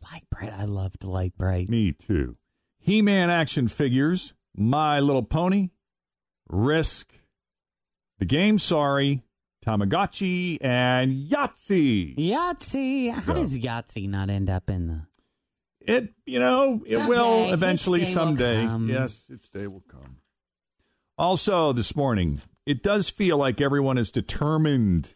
Lite-Brite. 0.00 0.52
I 0.52 0.64
loved 0.64 1.02
Lite-Brite. 1.02 1.68
me 1.68 1.90
too. 1.90 2.36
He 2.78 3.02
Man 3.02 3.30
action 3.30 3.66
figures, 3.66 4.32
My 4.54 5.00
Little 5.00 5.24
Pony, 5.24 5.70
Risk, 6.48 7.12
The 8.22 8.26
Game 8.26 8.56
Sorry, 8.60 9.20
Tamagotchi, 9.66 10.58
and 10.60 11.28
Yahtzee. 11.28 12.16
Yahtzee. 12.16 13.10
How 13.10 13.20
So- 13.34 13.34
does 13.34 13.58
Yahtzee 13.58 14.08
not 14.08 14.30
end 14.30 14.48
up 14.48 14.70
in 14.70 14.86
the? 14.86 15.00
It, 15.80 16.14
you 16.24 16.38
know, 16.38 16.84
it 16.86 16.92
Someday. 16.92 17.08
will 17.08 17.52
eventually 17.52 17.98
day 18.02 18.04
will 18.06 18.12
someday. 18.12 18.64
come. 18.64 18.88
Yes, 18.88 19.28
its 19.28 19.48
day 19.48 19.66
will 19.66 19.82
come. 19.88 20.18
Also, 21.18 21.72
this 21.72 21.96
morning, 21.96 22.40
it 22.64 22.80
does 22.80 23.10
feel 23.10 23.38
like 23.38 23.60
everyone 23.60 23.98
is 23.98 24.08
determined 24.08 25.14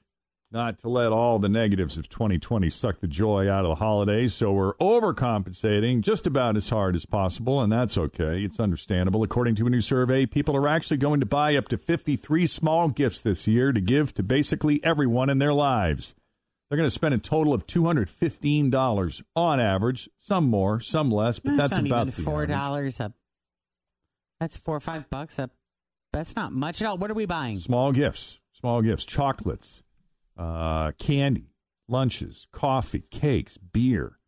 not 0.52 0.78
to 0.78 0.88
let 0.88 1.12
all 1.12 1.38
the 1.38 1.48
negatives 1.48 1.98
of 1.98 2.08
2020 2.08 2.70
suck 2.70 2.98
the 2.98 3.08
joy 3.08 3.50
out 3.50 3.64
of 3.64 3.68
the 3.68 3.74
holidays. 3.76 4.32
So 4.32 4.52
we're 4.52 4.74
overcompensating 4.74 6.02
just 6.02 6.26
about 6.26 6.56
as 6.56 6.68
hard 6.68 6.94
as 6.94 7.04
possible, 7.04 7.60
and 7.60 7.72
that's 7.72 7.98
okay. 7.98 8.42
It's 8.42 8.60
understandable. 8.60 9.22
According 9.22 9.56
to 9.56 9.66
a 9.66 9.70
new 9.70 9.80
survey, 9.80 10.24
people 10.24 10.56
are 10.56 10.68
actually 10.68 10.98
going 10.98 11.20
to 11.20 11.26
buy 11.26 11.56
up 11.56 11.68
to 11.68 11.78
53 11.78 12.46
small 12.46 12.88
gifts 12.88 13.20
this 13.20 13.46
year 13.48 13.72
to 13.72 13.80
give 13.80 14.14
to 14.14 14.22
basically 14.22 14.82
everyone 14.84 15.30
in 15.30 15.38
their 15.38 15.52
lives. 15.52 16.14
They're 16.68 16.76
going 16.76 16.86
to 16.86 16.90
spend 16.90 17.14
a 17.14 17.18
total 17.18 17.54
of 17.54 17.66
$215 17.66 19.22
on 19.36 19.60
average, 19.60 20.08
some 20.18 20.48
more, 20.48 20.80
some 20.80 21.10
less, 21.10 21.38
but 21.38 21.56
that's, 21.56 21.72
not 21.72 21.86
about 21.86 22.08
even 22.08 22.14
the 22.14 22.22
four 22.22 22.42
average. 22.42 22.50
dollars 22.50 23.00
a. 23.00 23.12
That's 24.40 24.58
four 24.58 24.76
or 24.76 24.80
five 24.80 25.08
bucks 25.08 25.38
a. 25.38 25.50
That's 26.12 26.34
not 26.34 26.52
much 26.52 26.82
at 26.82 26.88
all. 26.88 26.98
What 26.98 27.10
are 27.10 27.14
we 27.14 27.26
buying? 27.26 27.56
Small 27.56 27.92
gifts, 27.92 28.40
small 28.52 28.82
gifts, 28.82 29.04
chocolates, 29.04 29.82
uh, 30.36 30.92
candy, 30.92 31.50
lunches, 31.88 32.46
coffee, 32.52 33.04
cakes, 33.10 33.56
beer, 33.58 34.18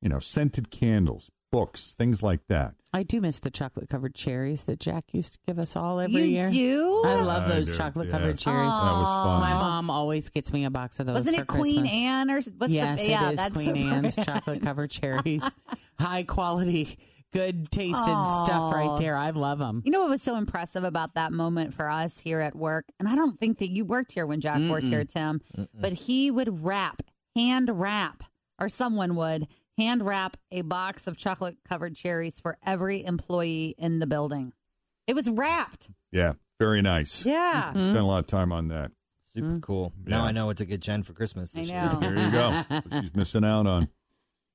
you 0.00 0.08
know, 0.08 0.18
scented 0.18 0.70
candles, 0.70 1.30
books, 1.52 1.94
things 1.94 2.22
like 2.22 2.46
that. 2.48 2.74
I 2.92 3.04
do 3.04 3.20
miss 3.20 3.38
the 3.38 3.50
chocolate 3.50 3.88
covered 3.88 4.14
cherries 4.16 4.64
that 4.64 4.80
Jack 4.80 5.04
used 5.12 5.34
to 5.34 5.38
give 5.46 5.58
us 5.60 5.76
all 5.76 6.00
every 6.00 6.22
You 6.22 6.28
year. 6.28 6.50
do? 6.50 7.02
I 7.04 7.22
love 7.22 7.44
I 7.44 7.54
those 7.54 7.70
do, 7.70 7.76
chocolate 7.76 8.06
yes. 8.06 8.12
covered 8.12 8.38
cherries. 8.38 8.72
That 8.72 8.92
was 8.92 9.08
fun. 9.26 9.40
My 9.40 9.54
mom 9.54 9.90
always 9.90 10.28
gets 10.30 10.52
me 10.52 10.64
a 10.64 10.70
box 10.70 10.98
of 10.98 11.06
those. 11.06 11.14
Wasn't 11.14 11.36
for 11.36 11.42
it 11.42 11.46
Queen 11.46 11.80
Christmas. 11.82 11.92
Anne 11.92 12.30
or 12.30 12.40
what's 12.58 12.72
yes, 12.72 12.98
the 13.00 13.08
yeah, 13.08 13.28
it 13.28 13.32
is 13.32 13.38
that's 13.38 13.54
Queen 13.54 13.72
the 13.74 13.86
Anne's 13.86 14.14
brand. 14.16 14.26
chocolate 14.26 14.62
covered 14.62 14.90
cherries. 14.90 15.44
High 16.00 16.24
quality, 16.24 16.98
good 17.32 17.70
tasted 17.70 18.24
stuff 18.44 18.72
right 18.72 18.96
there. 18.98 19.16
I 19.16 19.30
love 19.30 19.58
them. 19.58 19.82
You 19.84 19.92
know 19.92 20.00
what 20.00 20.10
was 20.10 20.22
so 20.22 20.36
impressive 20.36 20.84
about 20.84 21.14
that 21.14 21.32
moment 21.32 21.74
for 21.74 21.88
us 21.88 22.18
here 22.18 22.40
at 22.40 22.54
work? 22.54 22.86
And 22.98 23.08
I 23.08 23.14
don't 23.14 23.38
think 23.38 23.58
that 23.58 23.70
you 23.70 23.84
worked 23.84 24.12
here 24.12 24.26
when 24.26 24.40
Jack 24.40 24.60
worked 24.68 24.88
here, 24.88 25.04
Tim, 25.04 25.40
but 25.74 25.92
he 25.92 26.30
would 26.30 26.64
wrap, 26.64 27.02
hand 27.36 27.70
wrap, 27.72 28.24
or 28.58 28.68
someone 28.68 29.16
would 29.16 29.46
hand 29.78 30.04
wrap 30.04 30.36
a 30.50 30.62
box 30.62 31.06
of 31.06 31.16
chocolate 31.16 31.56
covered 31.68 31.96
cherries 31.96 32.38
for 32.38 32.58
every 32.64 33.04
employee 33.04 33.74
in 33.78 33.98
the 33.98 34.06
building. 34.06 34.52
It 35.06 35.14
was 35.14 35.28
wrapped. 35.28 35.88
Yeah, 36.12 36.34
very 36.58 36.82
nice. 36.82 37.24
Yeah. 37.24 37.70
Mm-hmm. 37.70 37.80
Spent 37.80 37.96
a 37.96 38.04
lot 38.04 38.18
of 38.18 38.26
time 38.26 38.52
on 38.52 38.68
that. 38.68 38.92
Super 39.24 39.46
mm-hmm. 39.46 39.60
cool. 39.60 39.92
Now 40.04 40.24
I 40.24 40.32
know 40.32 40.46
what 40.46 40.56
to 40.56 40.64
get 40.64 40.80
Jen 40.80 41.04
for 41.04 41.12
Christmas. 41.12 41.56
I 41.56 41.62
know. 41.62 41.66
Year. 41.66 41.90
There 42.00 42.18
you 42.18 42.30
go. 42.30 42.64
What 42.68 42.84
she's 43.00 43.14
missing 43.14 43.44
out 43.44 43.66
on. 43.66 43.88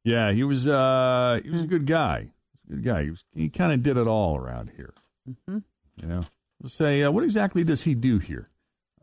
Yeah, 0.04 0.34
he 0.34 0.44
was 0.44 0.68
uh 0.68 1.40
he 1.44 1.50
was 1.50 1.62
a 1.62 1.64
hmm. 1.64 1.70
good 1.70 1.86
guy. 1.88 2.32
He 2.68 2.74
was 2.74 2.80
a 2.80 2.82
good 2.82 2.84
guy. 2.84 3.04
He 3.04 3.10
was 3.10 3.24
he 3.34 3.50
kind 3.50 3.72
of 3.74 3.84
did 3.84 3.98
it 3.98 4.08
all 4.08 4.38
around 4.38 4.72
here. 4.76 4.94
Mm-hmm. 5.30 5.58
You 6.02 6.08
know, 6.08 6.22
we'll 6.62 6.70
say 6.70 7.04
uh, 7.04 7.12
what 7.12 7.24
exactly 7.24 7.64
does 7.64 7.84
he 7.84 7.96
do 7.96 8.20
here? 8.20 8.50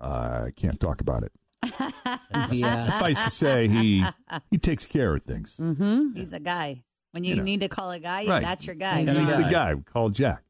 Uh, 0.00 0.44
I 0.46 0.50
can't 0.54 0.78
talk 0.80 1.00
about 1.00 1.22
it. 1.24 1.32
Yeah. 2.50 2.84
Suffice 2.84 3.22
to 3.24 3.30
say, 3.30 3.68
he 3.68 4.04
he 4.50 4.58
takes 4.58 4.84
care 4.86 5.14
of 5.14 5.22
things. 5.22 5.56
Mm-hmm. 5.60 6.16
He's 6.16 6.32
a 6.32 6.40
guy. 6.40 6.82
When 7.12 7.24
you, 7.24 7.30
You 7.30 7.36
know. 7.36 7.42
need 7.42 7.60
to 7.60 7.68
call 7.68 7.90
a 7.90 7.98
guy, 7.98 8.24
Right. 8.26 8.42
that's 8.42 8.66
your 8.66 8.74
guy. 8.74 9.00
And 9.00 9.18
he's 9.18 9.32
the 9.32 9.42
guy 9.50 9.74
we 9.74 9.82
call 9.82 10.08
Jack. 10.08 10.42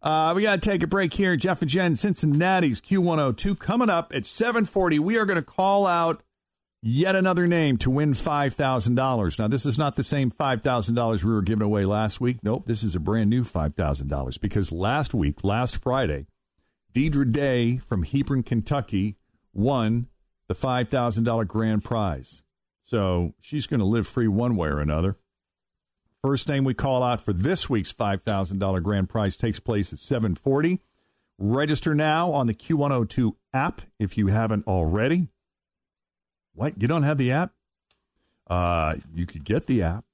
Uh, 0.00 0.32
we 0.36 0.42
got 0.42 0.60
to 0.62 0.70
take 0.70 0.82
a 0.82 0.86
break 0.86 1.14
here. 1.14 1.34
Jeff 1.36 1.60
and 1.62 1.68
Jen, 1.70 1.96
Cincinnati's 1.96 2.80
Q102 2.80 3.58
coming 3.58 3.88
up 3.90 4.12
at 4.14 4.26
740. 4.26 4.98
We 5.00 5.16
are 5.16 5.24
going 5.24 5.36
to 5.36 5.42
call 5.42 5.86
out 5.86 6.22
yet 6.84 7.16
another 7.16 7.46
name 7.46 7.78
to 7.78 7.88
win 7.88 8.12
$5,000. 8.12 9.38
Now, 9.38 9.48
this 9.48 9.64
is 9.64 9.78
not 9.78 9.96
the 9.96 10.04
same 10.04 10.30
$5,000 10.30 11.24
we 11.24 11.32
were 11.32 11.40
giving 11.40 11.64
away 11.64 11.86
last 11.86 12.20
week. 12.20 12.38
Nope, 12.42 12.64
this 12.66 12.82
is 12.82 12.94
a 12.94 13.00
brand 13.00 13.30
new 13.30 13.42
$5,000 13.42 14.40
because 14.40 14.70
last 14.70 15.14
week, 15.14 15.42
last 15.42 15.78
Friday, 15.78 16.26
Deidre 16.92 17.32
Day 17.32 17.78
from 17.78 18.02
Hebron, 18.02 18.42
Kentucky 18.42 19.16
won 19.54 20.08
the 20.46 20.54
$5,000 20.54 21.48
grand 21.48 21.82
prize. 21.82 22.42
So 22.82 23.32
she's 23.40 23.66
going 23.66 23.80
to 23.80 23.86
live 23.86 24.06
free 24.06 24.28
one 24.28 24.54
way 24.54 24.68
or 24.68 24.80
another. 24.80 25.16
First 26.22 26.48
name 26.48 26.64
we 26.64 26.74
call 26.74 27.02
out 27.02 27.22
for 27.22 27.32
this 27.32 27.70
week's 27.70 27.92
$5,000 27.92 28.82
grand 28.82 29.08
prize 29.08 29.36
takes 29.36 29.58
place 29.58 29.92
at 29.92 29.98
740. 29.98 30.80
Register 31.38 31.94
now 31.94 32.30
on 32.30 32.46
the 32.46 32.54
Q102 32.54 33.32
app 33.54 33.82
if 33.98 34.18
you 34.18 34.26
haven't 34.26 34.66
already. 34.66 35.28
What? 36.54 36.80
You 36.80 36.88
don't 36.88 37.02
have 37.02 37.18
the 37.18 37.32
app? 37.32 37.52
Uh, 38.46 38.94
you 39.14 39.26
could 39.26 39.44
get 39.44 39.66
the 39.66 39.82
app. 39.82 40.04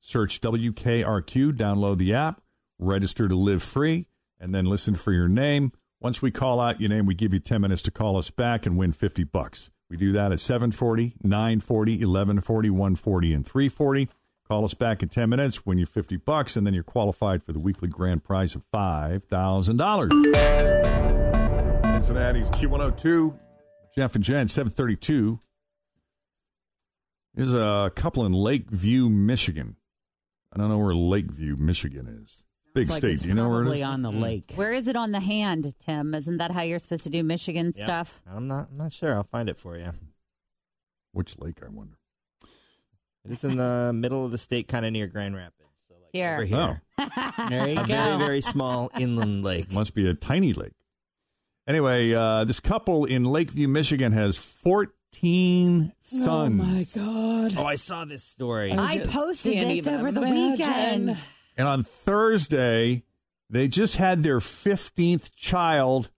Search 0.00 0.40
WKRQ, 0.40 1.52
download 1.52 1.98
the 1.98 2.14
app, 2.14 2.40
register 2.78 3.28
to 3.28 3.34
live 3.34 3.62
free, 3.62 4.06
and 4.38 4.54
then 4.54 4.64
listen 4.64 4.94
for 4.94 5.12
your 5.12 5.28
name. 5.28 5.72
Once 6.00 6.22
we 6.22 6.30
call 6.30 6.60
out 6.60 6.80
your 6.80 6.88
name, 6.88 7.04
we 7.04 7.14
give 7.14 7.34
you 7.34 7.40
10 7.40 7.60
minutes 7.60 7.82
to 7.82 7.90
call 7.90 8.16
us 8.16 8.30
back 8.30 8.64
and 8.64 8.78
win 8.78 8.92
50 8.92 9.24
bucks. 9.24 9.70
We 9.90 9.98
do 9.98 10.12
that 10.12 10.32
at 10.32 10.40
740, 10.40 11.16
940, 11.22 11.92
1140, 11.92 12.70
140, 12.70 13.32
and 13.34 13.44
340. 13.44 14.08
Call 14.48 14.64
us 14.64 14.72
back 14.74 15.02
in 15.02 15.08
10 15.08 15.28
minutes, 15.28 15.66
win 15.66 15.78
your 15.78 15.86
50 15.86 16.16
bucks, 16.16 16.56
and 16.56 16.66
then 16.66 16.74
you're 16.74 16.82
qualified 16.82 17.44
for 17.44 17.52
the 17.52 17.58
weekly 17.58 17.88
grand 17.88 18.24
prize 18.24 18.54
of 18.54 18.62
$5,000. 18.72 20.10
Cincinnati's 21.92 22.50
Q102, 22.50 23.38
Jeff 23.94 24.14
and 24.14 24.24
Jen, 24.24 24.48
732. 24.48 25.38
There's 27.34 27.52
a 27.52 27.90
couple 27.94 28.26
in 28.26 28.32
Lakeview, 28.32 29.08
Michigan. 29.08 29.76
I 30.52 30.58
don't 30.58 30.68
know 30.68 30.78
where 30.78 30.94
Lakeview, 30.94 31.56
Michigan 31.56 32.06
is. 32.22 32.42
Big 32.74 32.82
It's 32.82 32.90
like 32.90 32.98
state. 33.00 33.12
it's 33.12 33.22
Do 33.22 33.28
you 33.28 33.34
know 33.34 33.48
where 33.48 33.60
it 33.60 33.64
probably 33.64 33.80
is? 33.80 33.86
on 33.86 34.02
the 34.02 34.10
lake. 34.12 34.52
Where 34.54 34.72
is 34.72 34.86
it 34.88 34.96
on 34.96 35.12
the 35.12 35.20
hand, 35.20 35.72
Tim? 35.80 36.14
Isn't 36.14 36.38
that 36.38 36.50
how 36.52 36.62
you're 36.62 36.78
supposed 36.78 37.04
to 37.04 37.10
do 37.10 37.22
Michigan 37.24 37.72
Yeah. 37.76 37.82
stuff? 37.82 38.20
I'm 38.28 38.46
not. 38.48 38.68
I'm 38.70 38.78
not 38.78 38.92
sure. 38.92 39.14
I'll 39.14 39.24
find 39.24 39.48
it 39.48 39.56
for 39.58 39.76
you. 39.76 39.90
Which 41.12 41.38
lake, 41.38 41.58
I 41.64 41.68
wonder? 41.68 41.96
It 43.24 43.32
is 43.32 43.42
in 43.44 43.56
the 43.56 43.90
middle 43.94 44.24
of 44.24 44.30
the 44.32 44.38
state, 44.38 44.68
kind 44.68 44.86
of 44.86 44.92
near 44.92 45.06
Grand 45.08 45.34
Rapids. 45.36 45.56
So 45.88 45.94
like 45.94 46.10
Here. 46.12 46.34
over 46.34 46.44
here. 46.44 46.82
There 47.48 47.68
you 47.68 47.80
A 47.80 47.86
go. 47.86 47.94
very, 47.94 48.18
very 48.18 48.40
small 48.40 48.90
inland 48.98 49.42
lake. 49.42 49.72
Must 49.72 49.94
be 49.94 50.08
a 50.08 50.14
tiny 50.14 50.52
lake. 50.52 50.72
Anyway, 51.66 52.12
uh, 52.12 52.44
this 52.44 52.60
couple 52.60 53.04
in 53.04 53.24
Lakeview, 53.24 53.68
Michigan 53.68 54.12
has 54.12 54.36
14 54.36 54.92
sons. 55.12 55.92
Oh 56.26 56.48
my 56.48 56.84
god! 56.94 57.54
Oh, 57.56 57.64
I 57.66 57.74
saw 57.74 58.04
this 58.04 58.24
story. 58.24 58.72
I 58.72 58.84
I 58.86 58.98
posted 58.98 59.54
this 59.58 59.70
even 59.70 59.94
over 59.94 60.12
the 60.12 60.22
imagine. 60.22 60.52
weekend. 61.06 61.18
And 61.56 61.68
on 61.68 61.82
Thursday, 61.82 63.02
they 63.50 63.68
just 63.68 63.96
had 63.96 64.22
their 64.22 64.38
15th 64.38 65.34
child, 65.34 66.10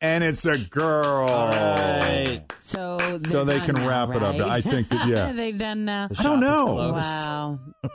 and 0.00 0.22
it's 0.22 0.44
a 0.44 0.58
girl. 0.58 1.26
Right. 1.28 2.42
So 2.60 2.98
So 2.98 3.44
they're 3.44 3.44
they 3.44 3.56
done 3.58 3.66
can 3.66 3.74
now, 3.76 3.88
wrap 3.88 4.14
it 4.14 4.22
up. 4.22 4.36
I 4.36 4.60
think 4.60 4.88
that, 4.90 5.08
yeah. 5.08 5.32
they 5.36 5.52
done 5.52 5.84
now. 5.84 6.08
The 6.08 6.16
I 6.20 6.22
don't 6.22 6.40
know. 6.40 6.66
Wow. 6.66 7.58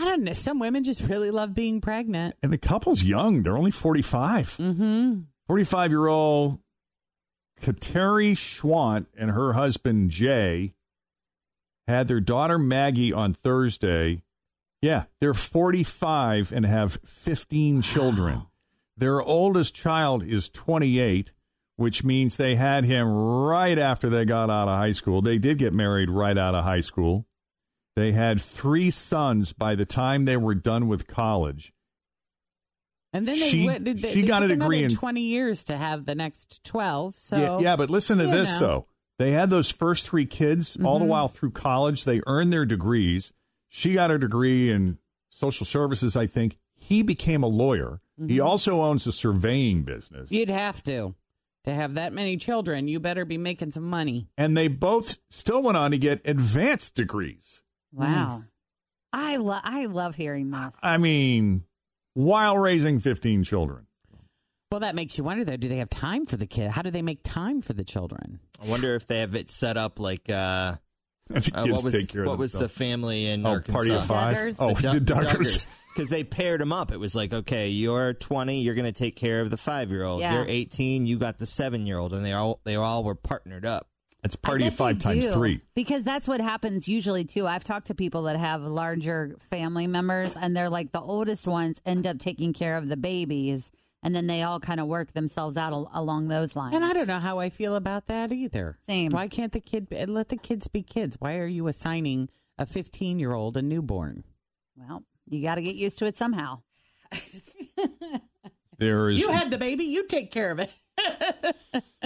I 0.00 0.04
don't 0.04 0.22
know. 0.24 0.32
Some 0.32 0.58
women 0.58 0.82
just 0.82 1.02
really 1.02 1.30
love 1.30 1.54
being 1.54 1.80
pregnant. 1.80 2.34
And 2.42 2.52
the 2.52 2.58
couple's 2.58 3.02
young. 3.02 3.42
They're 3.42 3.56
only 3.56 3.70
45. 3.70 4.56
Mm-hmm. 4.58 5.20
45 5.46 5.90
year 5.90 6.06
old 6.06 6.58
Kateri 7.62 8.32
Schwandt 8.32 9.06
and 9.16 9.30
her 9.30 9.54
husband 9.54 10.10
Jay 10.10 10.74
had 11.86 12.08
their 12.08 12.20
daughter 12.20 12.58
Maggie 12.58 13.12
on 13.12 13.32
Thursday. 13.32 14.22
Yeah, 14.82 15.04
they're 15.20 15.34
45 15.34 16.52
and 16.52 16.66
have 16.66 16.98
15 17.04 17.82
children. 17.82 18.42
Their 18.96 19.22
oldest 19.22 19.74
child 19.74 20.24
is 20.24 20.48
28, 20.48 21.32
which 21.76 22.04
means 22.04 22.36
they 22.36 22.56
had 22.56 22.84
him 22.84 23.08
right 23.08 23.78
after 23.78 24.08
they 24.08 24.24
got 24.24 24.50
out 24.50 24.68
of 24.68 24.78
high 24.78 24.92
school. 24.92 25.22
They 25.22 25.38
did 25.38 25.58
get 25.58 25.72
married 25.72 26.10
right 26.10 26.36
out 26.36 26.54
of 26.54 26.64
high 26.64 26.80
school. 26.80 27.26
They 27.96 28.12
had 28.12 28.40
three 28.40 28.90
sons 28.90 29.52
by 29.52 29.74
the 29.74 29.86
time 29.86 30.24
they 30.24 30.36
were 30.36 30.54
done 30.54 30.86
with 30.86 31.08
college. 31.08 31.72
And 33.12 33.26
then 33.26 33.38
they 33.40 33.48
She- 33.48 33.66
went. 33.66 33.84
They, 33.84 33.96
she 33.96 34.22
they 34.22 34.28
got 34.28 34.40
took 34.40 34.50
a 34.50 34.56
degree 34.56 34.84
in- 34.84 34.90
twenty 34.90 35.22
years 35.22 35.64
to 35.64 35.76
have 35.76 36.04
the 36.04 36.14
next 36.14 36.62
twelve. 36.64 37.14
So 37.14 37.36
yeah, 37.36 37.58
yeah, 37.60 37.76
but 37.76 37.88
listen 37.90 38.18
to 38.18 38.26
this 38.26 38.54
know. 38.54 38.60
though. 38.60 38.86
They 39.18 39.32
had 39.32 39.50
those 39.50 39.70
first 39.70 40.08
three 40.08 40.26
kids 40.26 40.76
all 40.84 40.98
the 40.98 41.04
Mhm. 41.04 41.08
while 41.08 41.28
through 41.28 41.50
college. 41.52 42.04
They 42.04 42.20
earned 42.26 42.52
their 42.52 42.64
degrees. 42.66 43.32
She 43.68 43.94
got 43.94 44.10
her 44.10 44.18
degree 44.18 44.70
in 44.70 44.98
social 45.30 45.66
services, 45.66 46.16
I 46.16 46.26
think. 46.26 46.58
He 46.76 47.02
became 47.02 47.42
a 47.42 47.48
lawyer. 47.48 48.00
He 48.16 48.36
Mhm. 48.38 48.44
also 48.44 48.82
owns 48.82 49.06
a 49.06 49.12
surveying 49.12 49.82
business. 49.82 50.30
you'd 50.30 50.50
have 50.50 50.82
to 50.84 51.14
to 51.64 51.74
have 51.74 51.94
that 51.94 52.12
many 52.12 52.36
children. 52.36 52.88
You 52.88 53.00
better 53.00 53.24
be 53.24 53.36
making 53.38 53.72
some 53.72 53.84
money. 53.84 54.28
And 54.38 54.56
they 54.56 54.68
both 54.68 55.18
still 55.30 55.62
went 55.62 55.76
on 55.76 55.90
to 55.90 55.98
get 55.98 56.20
advanced 56.24 56.94
degrees. 56.94 57.60
Wow. 57.92 58.42
I 59.12 59.36
love 59.36 59.62
I 59.64 59.86
love 59.86 60.14
hearing 60.14 60.50
this. 60.50 60.74
I 60.82 60.98
mean, 60.98 61.64
while 62.14 62.56
raising 62.58 63.00
15 63.00 63.44
children. 63.44 63.86
Well, 64.70 64.80
that 64.80 64.94
makes 64.94 65.16
you 65.16 65.24
wonder 65.24 65.44
though. 65.44 65.56
Do 65.56 65.68
they 65.68 65.78
have 65.78 65.88
time 65.90 66.26
for 66.26 66.36
the 66.36 66.46
kid? 66.46 66.70
How 66.70 66.82
do 66.82 66.90
they 66.90 67.02
make 67.02 67.20
time 67.22 67.62
for 67.62 67.72
the 67.72 67.84
children? 67.84 68.40
I 68.62 68.68
wonder 68.68 68.94
if 68.94 69.06
they 69.06 69.20
have 69.20 69.34
it 69.34 69.50
set 69.50 69.76
up 69.78 69.98
like 69.98 70.28
uh, 70.28 70.76
The 71.28 71.50
uh, 71.54 71.66
what 71.66 71.84
was 71.84 71.94
take 71.94 72.08
care 72.08 72.22
of 72.22 72.28
what 72.28 72.38
was 72.38 72.52
the 72.52 72.68
family 72.68 73.26
in 73.26 73.46
Oh, 73.46 73.50
Arkansas? 73.50 73.72
party 73.78 73.94
of 73.94 74.04
five? 74.06 74.36
Duggars? 74.36 74.56
Oh, 74.60 74.74
the, 74.74 74.98
the 75.00 75.12
Duggars. 75.14 75.66
Because 75.94 76.10
they 76.10 76.22
paired 76.22 76.60
them 76.60 76.72
up. 76.72 76.92
It 76.92 76.98
was 77.00 77.14
like, 77.14 77.32
okay, 77.32 77.70
you're 77.70 78.12
20, 78.14 78.60
you're 78.60 78.74
going 78.76 78.84
to 78.84 78.92
take 78.92 79.16
care 79.16 79.40
of 79.40 79.50
the 79.50 79.56
five 79.56 79.90
year 79.90 80.04
old. 80.04 80.20
You're 80.20 80.44
18, 80.46 81.06
you 81.06 81.18
got 81.18 81.38
the 81.38 81.46
seven 81.46 81.86
year 81.86 81.98
old, 81.98 82.12
and 82.12 82.24
they 82.24 82.32
all 82.32 82.60
they 82.64 82.76
all 82.76 83.02
were 83.04 83.14
partnered 83.16 83.64
up. 83.66 83.88
It's 84.24 84.34
party 84.36 84.66
of 84.66 84.74
five 84.74 84.98
times 84.98 85.26
do, 85.26 85.32
three. 85.32 85.60
Because 85.74 86.02
that's 86.04 86.26
what 86.26 86.40
happens 86.40 86.88
usually 86.88 87.24
too. 87.24 87.46
I've 87.46 87.62
talked 87.64 87.86
to 87.86 87.94
people 87.94 88.22
that 88.24 88.36
have 88.36 88.62
larger 88.62 89.36
family 89.50 89.86
members 89.86 90.36
and 90.36 90.56
they're 90.56 90.68
like 90.70 90.90
the 90.92 91.00
oldest 91.00 91.46
ones 91.46 91.80
end 91.86 92.06
up 92.06 92.18
taking 92.18 92.52
care 92.52 92.76
of 92.76 92.88
the 92.88 92.96
babies 92.96 93.70
and 94.02 94.14
then 94.14 94.26
they 94.26 94.42
all 94.42 94.58
kind 94.60 94.80
of 94.80 94.86
work 94.86 95.12
themselves 95.12 95.56
out 95.56 95.72
al- 95.72 95.90
along 95.94 96.28
those 96.28 96.56
lines. 96.56 96.74
And 96.74 96.84
I 96.84 96.92
don't 96.92 97.06
know 97.08 97.18
how 97.20 97.38
I 97.38 97.48
feel 97.48 97.76
about 97.76 98.06
that 98.06 98.32
either. 98.32 98.76
Same. 98.86 99.12
Why 99.12 99.28
can't 99.28 99.52
the 99.52 99.60
kid 99.60 99.88
be- 99.88 100.04
let 100.06 100.28
the 100.30 100.36
kids 100.36 100.66
be 100.68 100.82
kids? 100.82 101.16
Why 101.20 101.36
are 101.38 101.46
you 101.46 101.68
assigning 101.68 102.28
a 102.58 102.66
15 102.66 103.18
year 103.20 103.32
old 103.32 103.56
a 103.56 103.62
newborn? 103.62 104.24
Well, 104.76 105.04
you 105.28 105.42
got 105.42 105.56
to 105.56 105.62
get 105.62 105.76
used 105.76 105.98
to 105.98 106.06
it 106.06 106.16
somehow. 106.16 106.62
There 108.78 109.08
is 109.08 109.18
You 109.18 109.30
had 109.32 109.50
the 109.50 109.58
baby. 109.58 109.84
You 109.84 110.06
take 110.06 110.30
care 110.30 110.50
of 110.52 110.60
it. 110.60 110.70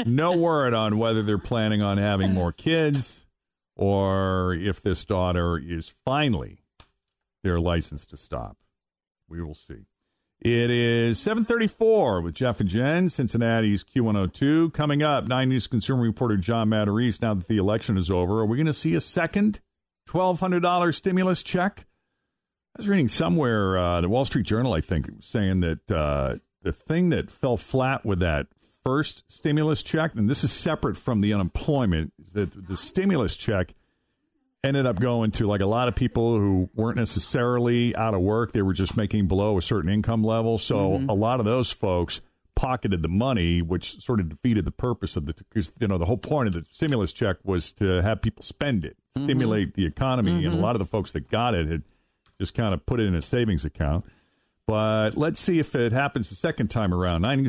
No 0.07 0.37
word 0.37 0.75
on 0.75 0.99
whether 0.99 1.23
they're 1.23 1.39
planning 1.39 1.83
on 1.83 1.99
having 1.99 2.33
more 2.33 2.53
kids 2.53 3.21
or 3.77 4.55
if 4.55 4.83
this 4.83 5.05
daughter 5.05 5.59
is 5.59 5.93
finally 6.05 6.59
their 7.43 7.59
license 7.59 8.07
to 8.07 8.17
stop. 8.17 8.57
We 9.29 9.43
will 9.43 9.55
see. 9.55 9.87
It 10.41 10.71
is 10.71 11.21
734 11.21 12.21
with 12.21 12.35
Jeff 12.35 12.59
and 12.59 12.69
Jen, 12.69 13.09
Cincinnati's 13.09 13.85
Q102. 13.85 14.73
Coming 14.73 15.01
up, 15.03 15.29
9 15.29 15.49
News 15.49 15.69
consumer 15.69 16.03
reporter 16.03 16.37
John 16.37 16.69
Matarese. 16.69 17.23
Now 17.23 17.35
that 17.35 17.47
the 17.47 17.59
election 17.59 17.97
is 17.97 18.11
over, 18.11 18.41
are 18.41 18.47
we 18.47 18.57
going 18.57 18.67
to 18.67 18.75
see 18.75 18.95
a 18.95 19.01
second 19.01 19.61
$1,200 20.09 20.95
stimulus 20.95 21.45
check? 21.45 21.87
I 22.77 22.81
was 22.81 22.89
reading 22.89 23.09
somewhere, 23.09 23.79
uh, 23.79 24.01
the 24.01 24.09
Wall 24.09 24.25
Street 24.25 24.47
Journal, 24.47 24.73
I 24.73 24.81
think, 24.81 25.09
saying 25.21 25.61
that 25.61 25.91
uh, 25.91 26.37
the 26.63 26.73
thing 26.73 27.11
that 27.11 27.31
fell 27.31 27.57
flat 27.57 28.05
with 28.05 28.19
that 28.19 28.49
first 28.85 29.25
stimulus 29.31 29.83
check, 29.83 30.15
and 30.15 30.29
this 30.29 30.45
is 30.45 30.53
separate 30.53 30.97
from 30.97 31.21
the 31.21 31.33
unemployment, 31.33 32.13
is 32.23 32.33
that 32.33 32.67
the 32.67 32.77
stimulus 32.77 33.37
check 33.37 33.75
ended 34.65 34.87
up 34.87 35.01
going 35.01 35.31
to 35.33 35.47
like 35.47 35.61
a 35.61 35.67
lot 35.67 35.89
of 35.89 35.95
people 35.95 36.39
who 36.39 36.71
weren't 36.75 36.97
necessarily 36.97 37.95
out 37.97 38.15
of 38.15 38.21
work. 38.21 38.53
They 38.53 38.63
were 38.63 38.73
just 38.73 38.97
making 38.97 39.27
below 39.27 39.59
a 39.59 39.63
certain 39.63 39.91
income 39.91 40.23
level. 40.23 40.57
So 40.57 40.93
mm-hmm. 40.93 41.09
a 41.09 41.15
lot 41.15 41.41
of 41.41 41.47
those 41.47 41.73
folks 41.73 42.21
pocketed 42.55 43.03
the 43.03 43.09
money, 43.09 43.61
which 43.61 44.01
sort 44.01 44.21
of 44.21 44.29
defeated 44.29 44.65
the 44.65 44.71
purpose 44.71 45.17
of 45.17 45.27
the, 45.27 45.35
because, 45.35 45.73
you 45.81 45.89
know, 45.89 45.99
the 45.99 46.05
whole 46.05 46.19
point 46.19 46.47
of 46.47 46.53
the 46.53 46.65
stimulus 46.71 47.13
check 47.13 47.39
was 47.43 47.73
to 47.73 48.03
have 48.03 48.23
people 48.23 48.43
spend 48.43 48.85
it, 48.85 48.97
mm-hmm. 49.17 49.25
stimulate 49.25 49.75
the 49.75 49.85
economy. 49.85 50.31
And 50.31 50.47
a 50.47 50.51
mm-hmm. 50.51 50.61
lot 50.61 50.77
of 50.77 50.79
the 50.79 50.85
folks 50.85 51.11
that 51.13 51.29
got 51.29 51.55
it 51.55 51.67
had 51.67 51.83
just 52.39 52.55
kind 52.55 52.73
of 52.73 52.87
put 52.87 53.01
it 53.01 53.07
in 53.07 53.15
a 53.15 53.23
savings 53.23 53.65
account. 53.65 54.05
But 54.67 55.17
let's 55.17 55.41
see 55.41 55.59
if 55.59 55.75
it 55.75 55.93
happens 55.93 56.29
the 56.29 56.37
second 56.37 56.69
time 56.69 56.95
around. 56.95 57.23
Nine 57.23 57.49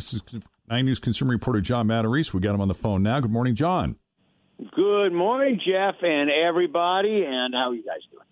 News, 0.70 0.70
Nine 0.70 0.86
News 0.86 1.00
consumer 1.00 1.32
reporter 1.32 1.62
John 1.62 1.88
Matarese. 1.88 2.34
We 2.34 2.40
got 2.42 2.56
him 2.56 2.62
on 2.62 2.68
the 2.68 2.74
phone 2.74 3.04
now. 3.04 3.20
Good 3.20 3.32
morning, 3.32 3.56
John. 3.56 3.96
Good 4.76 5.12
morning, 5.12 5.60
Jeff 5.66 5.96
and 6.02 6.30
everybody. 6.30 7.24
And 7.28 7.54
how 7.54 7.70
are 7.72 7.74
you 7.74 7.84
guys 7.84 7.98
doing? 8.12 8.24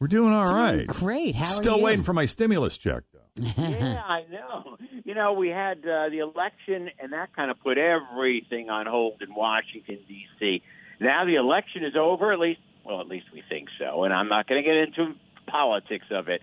We're 0.00 0.08
doing 0.08 0.32
all 0.32 0.46
Doing 0.46 0.56
right. 0.56 0.86
Great. 0.86 1.36
How 1.36 1.44
Still 1.44 1.74
are 1.74 1.78
you? 1.78 1.84
waiting 1.84 2.02
for 2.02 2.12
my 2.12 2.24
stimulus 2.24 2.76
check, 2.76 3.04
though. 3.12 3.20
yeah, 3.56 4.02
I 4.04 4.24
know. 4.30 4.76
You 5.04 5.14
know, 5.14 5.32
we 5.34 5.48
had 5.48 5.78
uh, 5.78 6.08
the 6.10 6.18
election, 6.18 6.90
and 7.00 7.12
that 7.12 7.34
kind 7.36 7.50
of 7.50 7.60
put 7.60 7.78
everything 7.78 8.68
on 8.68 8.86
hold 8.86 9.22
in 9.22 9.34
Washington 9.34 9.98
D.C. 10.08 10.62
Now 11.00 11.24
the 11.24 11.36
election 11.36 11.84
is 11.84 11.94
over. 11.98 12.32
At 12.32 12.38
least, 12.40 12.60
well, 12.84 13.00
at 13.00 13.08
least 13.08 13.26
we 13.32 13.42
think 13.48 13.68
so. 13.78 14.04
And 14.04 14.12
I'm 14.12 14.28
not 14.28 14.48
going 14.48 14.62
to 14.62 14.68
get 14.68 14.76
into 14.76 15.14
politics 15.46 16.06
of 16.10 16.28
it. 16.28 16.40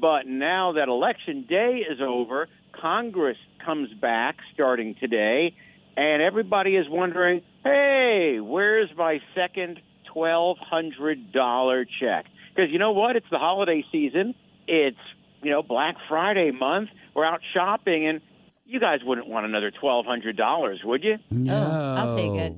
But 0.00 0.26
now 0.26 0.72
that 0.72 0.88
election 0.88 1.46
day 1.48 1.82
is 1.88 2.00
over, 2.00 2.48
Congress 2.80 3.38
comes 3.64 3.92
back 3.94 4.36
starting 4.54 4.94
today, 5.00 5.54
and 5.96 6.22
everybody 6.22 6.76
is 6.76 6.86
wondering, 6.88 7.42
hey, 7.64 8.38
where's 8.40 8.90
my 8.96 9.20
second 9.34 9.80
$1,200 10.14 11.86
check? 12.00 12.26
Because 12.54 12.70
you 12.70 12.78
know 12.78 12.92
what? 12.92 13.16
It's 13.16 13.26
the 13.30 13.38
holiday 13.38 13.84
season. 13.92 14.34
It's, 14.66 14.96
you 15.42 15.50
know, 15.50 15.62
Black 15.62 15.96
Friday 16.08 16.50
month. 16.50 16.90
We're 17.14 17.26
out 17.26 17.40
shopping, 17.54 18.06
and 18.06 18.20
you 18.64 18.80
guys 18.80 19.00
wouldn't 19.04 19.26
want 19.26 19.46
another 19.46 19.70
$1,200, 19.70 20.84
would 20.84 21.04
you? 21.04 21.16
No. 21.30 21.54
Oh, 21.54 21.94
I'll 21.94 22.16
take 22.16 22.32
it. 22.32 22.52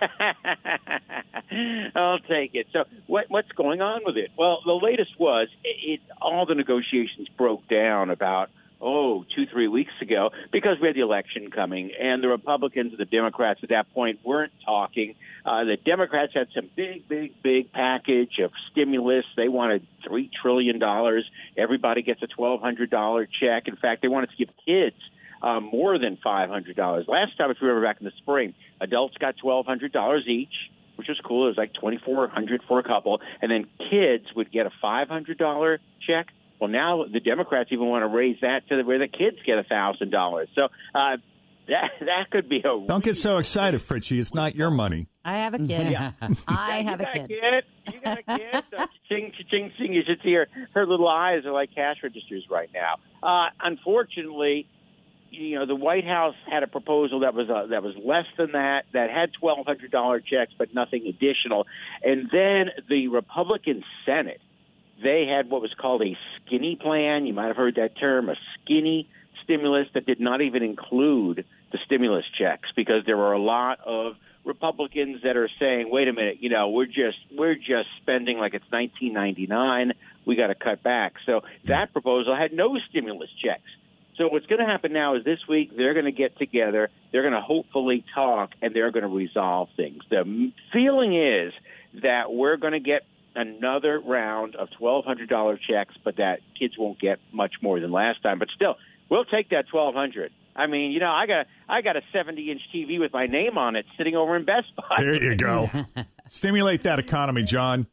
I'll 1.96 2.18
take 2.18 2.54
it. 2.54 2.66
So, 2.72 2.84
what, 3.06 3.26
what's 3.28 3.52
going 3.52 3.80
on 3.80 4.02
with 4.04 4.16
it? 4.16 4.30
Well, 4.36 4.60
the 4.64 4.72
latest 4.72 5.12
was 5.18 5.48
it, 5.62 5.76
it, 5.92 6.00
all 6.20 6.46
the 6.46 6.54
negotiations 6.54 7.28
broke 7.36 7.66
down 7.68 8.10
about 8.10 8.50
oh 8.84 9.24
two 9.34 9.46
three 9.46 9.66
weeks 9.68 9.92
ago 10.02 10.30
because 10.52 10.76
we 10.80 10.86
had 10.86 10.94
the 10.94 11.00
election 11.00 11.50
coming, 11.50 11.90
and 11.98 12.22
the 12.22 12.28
Republicans 12.28 12.90
and 12.92 12.98
the 13.00 13.06
Democrats 13.06 13.60
at 13.62 13.70
that 13.70 13.92
point 13.94 14.20
weren't 14.24 14.52
talking. 14.64 15.14
Uh, 15.44 15.64
the 15.64 15.76
Democrats 15.84 16.32
had 16.34 16.48
some 16.54 16.70
big, 16.76 17.08
big, 17.08 17.32
big 17.42 17.72
package 17.72 18.38
of 18.44 18.50
stimulus. 18.70 19.24
They 19.36 19.48
wanted 19.48 19.86
three 20.06 20.30
trillion 20.42 20.78
dollars. 20.78 21.24
Everybody 21.56 22.02
gets 22.02 22.22
a 22.22 22.26
twelve 22.28 22.60
hundred 22.60 22.90
dollar 22.90 23.26
check. 23.40 23.66
In 23.66 23.76
fact, 23.76 24.02
they 24.02 24.08
wanted 24.08 24.30
to 24.30 24.36
give 24.36 24.50
kids 24.64 24.96
um, 25.42 25.64
more 25.64 25.98
than 25.98 26.18
five 26.22 26.50
hundred 26.50 26.76
dollars. 26.76 27.06
Last 27.08 27.36
time, 27.38 27.50
if 27.50 27.56
you 27.60 27.66
remember 27.66 27.86
back 27.88 27.98
in 28.00 28.04
the 28.04 28.12
spring, 28.18 28.54
adults 28.80 29.16
got 29.18 29.36
twelve 29.38 29.66
hundred 29.66 29.92
dollars 29.92 30.24
each. 30.28 30.54
which 30.96 31.08
was 31.08 31.18
cool. 31.24 31.46
It 31.46 31.48
was 31.48 31.56
like 31.58 31.72
twenty 31.74 31.98
four 32.04 32.28
hundred 32.28 32.62
for 32.68 32.78
a 32.78 32.82
couple, 32.84 33.20
and 33.42 33.50
then 33.50 33.66
kids 33.90 34.26
would 34.36 34.50
get 34.52 34.66
a 34.66 34.70
five 34.80 35.08
hundred 35.08 35.38
dollar 35.38 35.80
check. 36.06 36.26
Well, 36.60 36.70
now 36.70 37.04
the 37.10 37.20
Democrats 37.20 37.70
even 37.72 37.86
want 37.86 38.02
to 38.02 38.08
raise 38.08 38.36
that 38.40 38.68
to 38.68 38.82
where 38.82 38.98
the 38.98 39.08
kids 39.08 39.36
get 39.44 39.58
a 39.58 39.64
thousand 39.64 40.10
dollars. 40.10 40.48
So 40.54 40.68
uh, 40.94 41.16
that 41.68 41.90
that 42.00 42.30
could 42.30 42.48
be 42.48 42.58
a 42.58 42.86
Don't 42.86 43.02
get 43.02 43.16
so 43.16 43.38
excited, 43.38 43.80
Fritchie. 43.80 44.18
It's 44.18 44.34
not 44.34 44.54
your 44.54 44.70
money. 44.70 45.08
I 45.24 45.38
have 45.38 45.54
a 45.54 45.58
kid. 45.58 45.96
I 46.46 46.78
you 46.78 46.84
have 46.84 47.00
a 47.00 47.04
got 47.04 47.14
kid. 47.14 47.30
You 47.30 48.00
got 48.00 48.18
a 48.18 48.22
kid. 48.22 48.64
So 48.70 48.86
ching, 49.08 49.32
ching, 49.50 49.72
ching. 49.78 49.92
You 49.92 50.02
should 50.06 50.20
see 50.22 50.32
her. 50.34 50.48
Her 50.72 50.86
little 50.86 51.08
eyes 51.08 51.44
are 51.44 51.52
like 51.52 51.74
cash 51.74 51.96
registers 52.02 52.44
right 52.50 52.70
now. 52.72 52.96
Uh, 53.22 53.50
unfortunately, 53.62 54.66
you 55.30 55.58
know, 55.58 55.66
the 55.66 55.74
White 55.74 56.04
House 56.04 56.34
had 56.50 56.62
a 56.62 56.66
proposal 56.66 57.20
that 57.20 57.34
was 57.34 57.48
uh, 57.48 57.66
that 57.68 57.82
was 57.82 57.94
less 58.02 58.26
than 58.36 58.52
that, 58.52 58.84
that 58.92 59.10
had 59.10 59.32
twelve 59.32 59.66
hundred 59.66 59.90
dollar 59.90 60.20
checks, 60.20 60.52
but 60.56 60.74
nothing 60.74 61.06
additional. 61.06 61.66
And 62.02 62.28
then 62.30 62.70
the 62.88 63.08
Republican 63.08 63.84
Senate, 64.04 64.40
they 65.02 65.26
had 65.26 65.50
what 65.50 65.60
was 65.60 65.72
called 65.74 66.02
a 66.02 66.16
skinny 66.36 66.76
plan. 66.76 67.26
You 67.26 67.34
might 67.34 67.48
have 67.48 67.56
heard 67.56 67.76
that 67.76 67.98
term, 67.98 68.28
a 68.28 68.36
skinny 68.54 69.08
stimulus 69.42 69.88
that 69.94 70.06
did 70.06 70.20
not 70.20 70.40
even 70.40 70.62
include 70.62 71.44
the 71.72 71.78
stimulus 71.84 72.24
checks 72.38 72.68
because 72.76 73.04
there 73.04 73.16
were 73.16 73.32
a 73.32 73.38
lot 73.38 73.80
of 73.84 74.14
Republicans 74.44 75.22
that 75.22 75.36
are 75.36 75.48
saying, 75.58 75.90
"Wait 75.90 76.08
a 76.08 76.12
minute, 76.12 76.38
you 76.40 76.50
know, 76.50 76.68
we're 76.68 76.86
just 76.86 77.18
we're 77.32 77.54
just 77.54 77.88
spending 78.02 78.38
like 78.38 78.54
it's 78.54 78.70
1999. 78.70 79.92
We 80.26 80.36
got 80.36 80.48
to 80.48 80.54
cut 80.54 80.82
back." 80.82 81.14
So 81.26 81.42
that 81.66 81.92
proposal 81.92 82.36
had 82.36 82.52
no 82.52 82.78
stimulus 82.90 83.30
checks. 83.42 83.70
So 84.16 84.28
what's 84.28 84.46
going 84.46 84.60
to 84.60 84.66
happen 84.66 84.92
now 84.92 85.16
is 85.16 85.24
this 85.24 85.40
week 85.48 85.76
they're 85.76 85.94
going 85.94 86.04
to 86.04 86.12
get 86.12 86.38
together. 86.38 86.90
They're 87.10 87.22
going 87.22 87.34
to 87.34 87.40
hopefully 87.40 88.04
talk 88.14 88.52
and 88.62 88.74
they're 88.74 88.92
going 88.92 89.02
to 89.02 89.08
resolve 89.08 89.70
things. 89.76 90.04
The 90.08 90.52
feeling 90.72 91.16
is 91.16 91.52
that 92.02 92.32
we're 92.32 92.56
going 92.56 92.74
to 92.74 92.80
get 92.80 93.02
another 93.34 94.00
round 94.00 94.56
of 94.56 94.68
twelve 94.78 95.04
hundred 95.04 95.28
dollar 95.28 95.58
checks, 95.58 95.94
but 96.04 96.16
that 96.16 96.40
kids 96.58 96.74
won't 96.78 97.00
get 97.00 97.18
much 97.32 97.54
more 97.62 97.80
than 97.80 97.92
last 97.92 98.22
time. 98.22 98.38
But 98.38 98.48
still, 98.54 98.76
we'll 99.10 99.24
take 99.24 99.50
that 99.50 99.66
twelve 99.70 99.94
hundred. 99.94 100.32
I 100.56 100.66
mean, 100.66 100.92
you 100.92 101.00
know, 101.00 101.10
I 101.10 101.26
got 101.26 101.46
I 101.68 101.82
got 101.82 101.96
a 101.96 102.02
seventy 102.12 102.50
inch 102.50 102.62
TV 102.74 103.00
with 103.00 103.12
my 103.12 103.26
name 103.26 103.58
on 103.58 103.76
it 103.76 103.86
sitting 103.98 104.14
over 104.14 104.36
in 104.36 104.44
Best 104.44 104.74
Buy. 104.76 104.96
There 104.98 105.22
you 105.22 105.36
go. 105.36 105.70
Stimulate 106.28 106.82
that 106.82 106.98
economy, 106.98 107.42
John. 107.42 107.86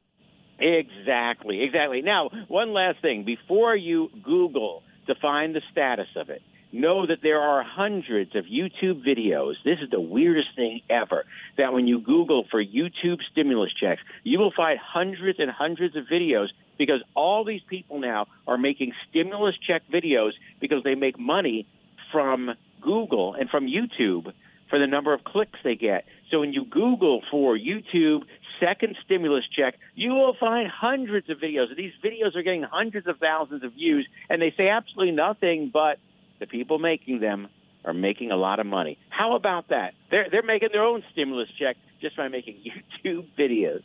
Exactly, 0.59 1.63
exactly. 1.63 2.01
Now, 2.03 2.29
one 2.47 2.71
last 2.71 3.01
thing 3.01 3.23
before 3.25 3.75
you 3.75 4.09
Google 4.23 4.83
to 5.07 5.15
find 5.19 5.55
the 5.55 5.61
status 5.71 6.07
of 6.15 6.29
it, 6.29 6.43
know 6.71 7.05
that 7.05 7.19
there 7.21 7.41
are 7.41 7.63
hundreds 7.63 8.35
of 8.35 8.45
YouTube 8.45 9.05
videos. 9.05 9.55
This 9.63 9.79
is 9.81 9.89
the 9.89 9.99
weirdest 9.99 10.49
thing 10.55 10.81
ever. 10.89 11.25
That 11.57 11.73
when 11.73 11.87
you 11.87 11.99
Google 11.99 12.45
for 12.49 12.63
YouTube 12.63 13.19
stimulus 13.31 13.71
checks, 13.73 14.01
you 14.23 14.39
will 14.39 14.53
find 14.55 14.79
hundreds 14.79 15.39
and 15.39 15.49
hundreds 15.51 15.95
of 15.95 16.05
videos 16.05 16.47
because 16.77 17.01
all 17.15 17.43
these 17.43 17.61
people 17.67 17.99
now 17.99 18.27
are 18.47 18.57
making 18.57 18.93
stimulus 19.09 19.55
check 19.67 19.83
videos 19.91 20.31
because 20.59 20.83
they 20.83 20.95
make 20.95 21.19
money 21.19 21.67
from 22.11 22.51
Google 22.81 23.35
and 23.35 23.49
from 23.49 23.67
YouTube 23.67 24.33
for 24.69 24.79
the 24.79 24.87
number 24.87 25.13
of 25.13 25.23
clicks 25.23 25.59
they 25.63 25.75
get. 25.75 26.05
So 26.31 26.39
when 26.39 26.53
you 26.53 26.65
Google 26.65 27.21
for 27.29 27.57
YouTube 27.57 28.23
second 28.59 28.95
stimulus 29.03 29.43
check, 29.55 29.75
you 29.95 30.11
will 30.11 30.35
find 30.39 30.69
hundreds 30.69 31.29
of 31.29 31.39
videos. 31.39 31.75
These 31.75 31.93
videos 32.03 32.35
are 32.35 32.43
getting 32.43 32.63
hundreds 32.63 33.07
of 33.07 33.17
thousands 33.17 33.63
of 33.63 33.73
views, 33.73 34.07
and 34.29 34.41
they 34.41 34.53
say 34.55 34.69
absolutely 34.69 35.13
nothing 35.13 35.69
but 35.73 35.99
the 36.41 36.47
people 36.47 36.79
making 36.79 37.21
them 37.21 37.47
are 37.85 37.93
making 37.93 38.31
a 38.31 38.35
lot 38.35 38.59
of 38.59 38.65
money. 38.65 38.97
How 39.09 39.35
about 39.35 39.69
that? 39.69 39.93
They're 40.09 40.27
they're 40.29 40.43
making 40.43 40.69
their 40.73 40.83
own 40.83 41.03
stimulus 41.13 41.47
check 41.57 41.77
just 42.01 42.17
by 42.17 42.27
making 42.27 42.57
YouTube 43.05 43.27
videos. 43.39 43.81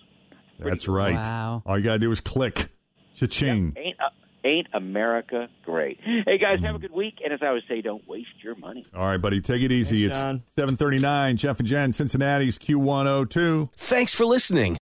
That's 0.59 0.89
right. 0.89 1.15
Wow. 1.15 1.63
All 1.65 1.79
you 1.79 1.85
got 1.85 1.93
to 1.93 1.99
do 1.99 2.11
is 2.11 2.21
click. 2.21 2.71
Cha-ching. 3.15 3.75
Ain't 3.77 4.01
uh, 4.01 4.09
ain't 4.45 4.67
America 4.73 5.49
great? 5.65 5.99
Hey 6.03 6.39
guys, 6.39 6.61
have 6.63 6.75
a 6.75 6.79
good 6.79 6.93
week, 6.93 7.19
and 7.23 7.33
as 7.33 7.41
I 7.43 7.47
always 7.47 7.63
say, 7.69 7.81
don't 7.83 8.07
waste 8.09 8.43
your 8.43 8.57
money. 8.57 8.85
All 8.95 9.07
right, 9.07 9.21
buddy. 9.21 9.41
Take 9.41 9.63
it 9.63 9.71
easy. 9.73 10.03
Thanks, 10.07 10.19
John. 10.19 10.37
it's 10.37 10.51
739. 10.57 11.37
Jeff 11.37 11.59
and 11.59 11.69
Jen, 11.69 11.93
Cincinnati's 11.93 12.59
Q102. 12.59 13.71
Thanks 13.77 14.15
for 14.15 14.25
listening 14.25 14.77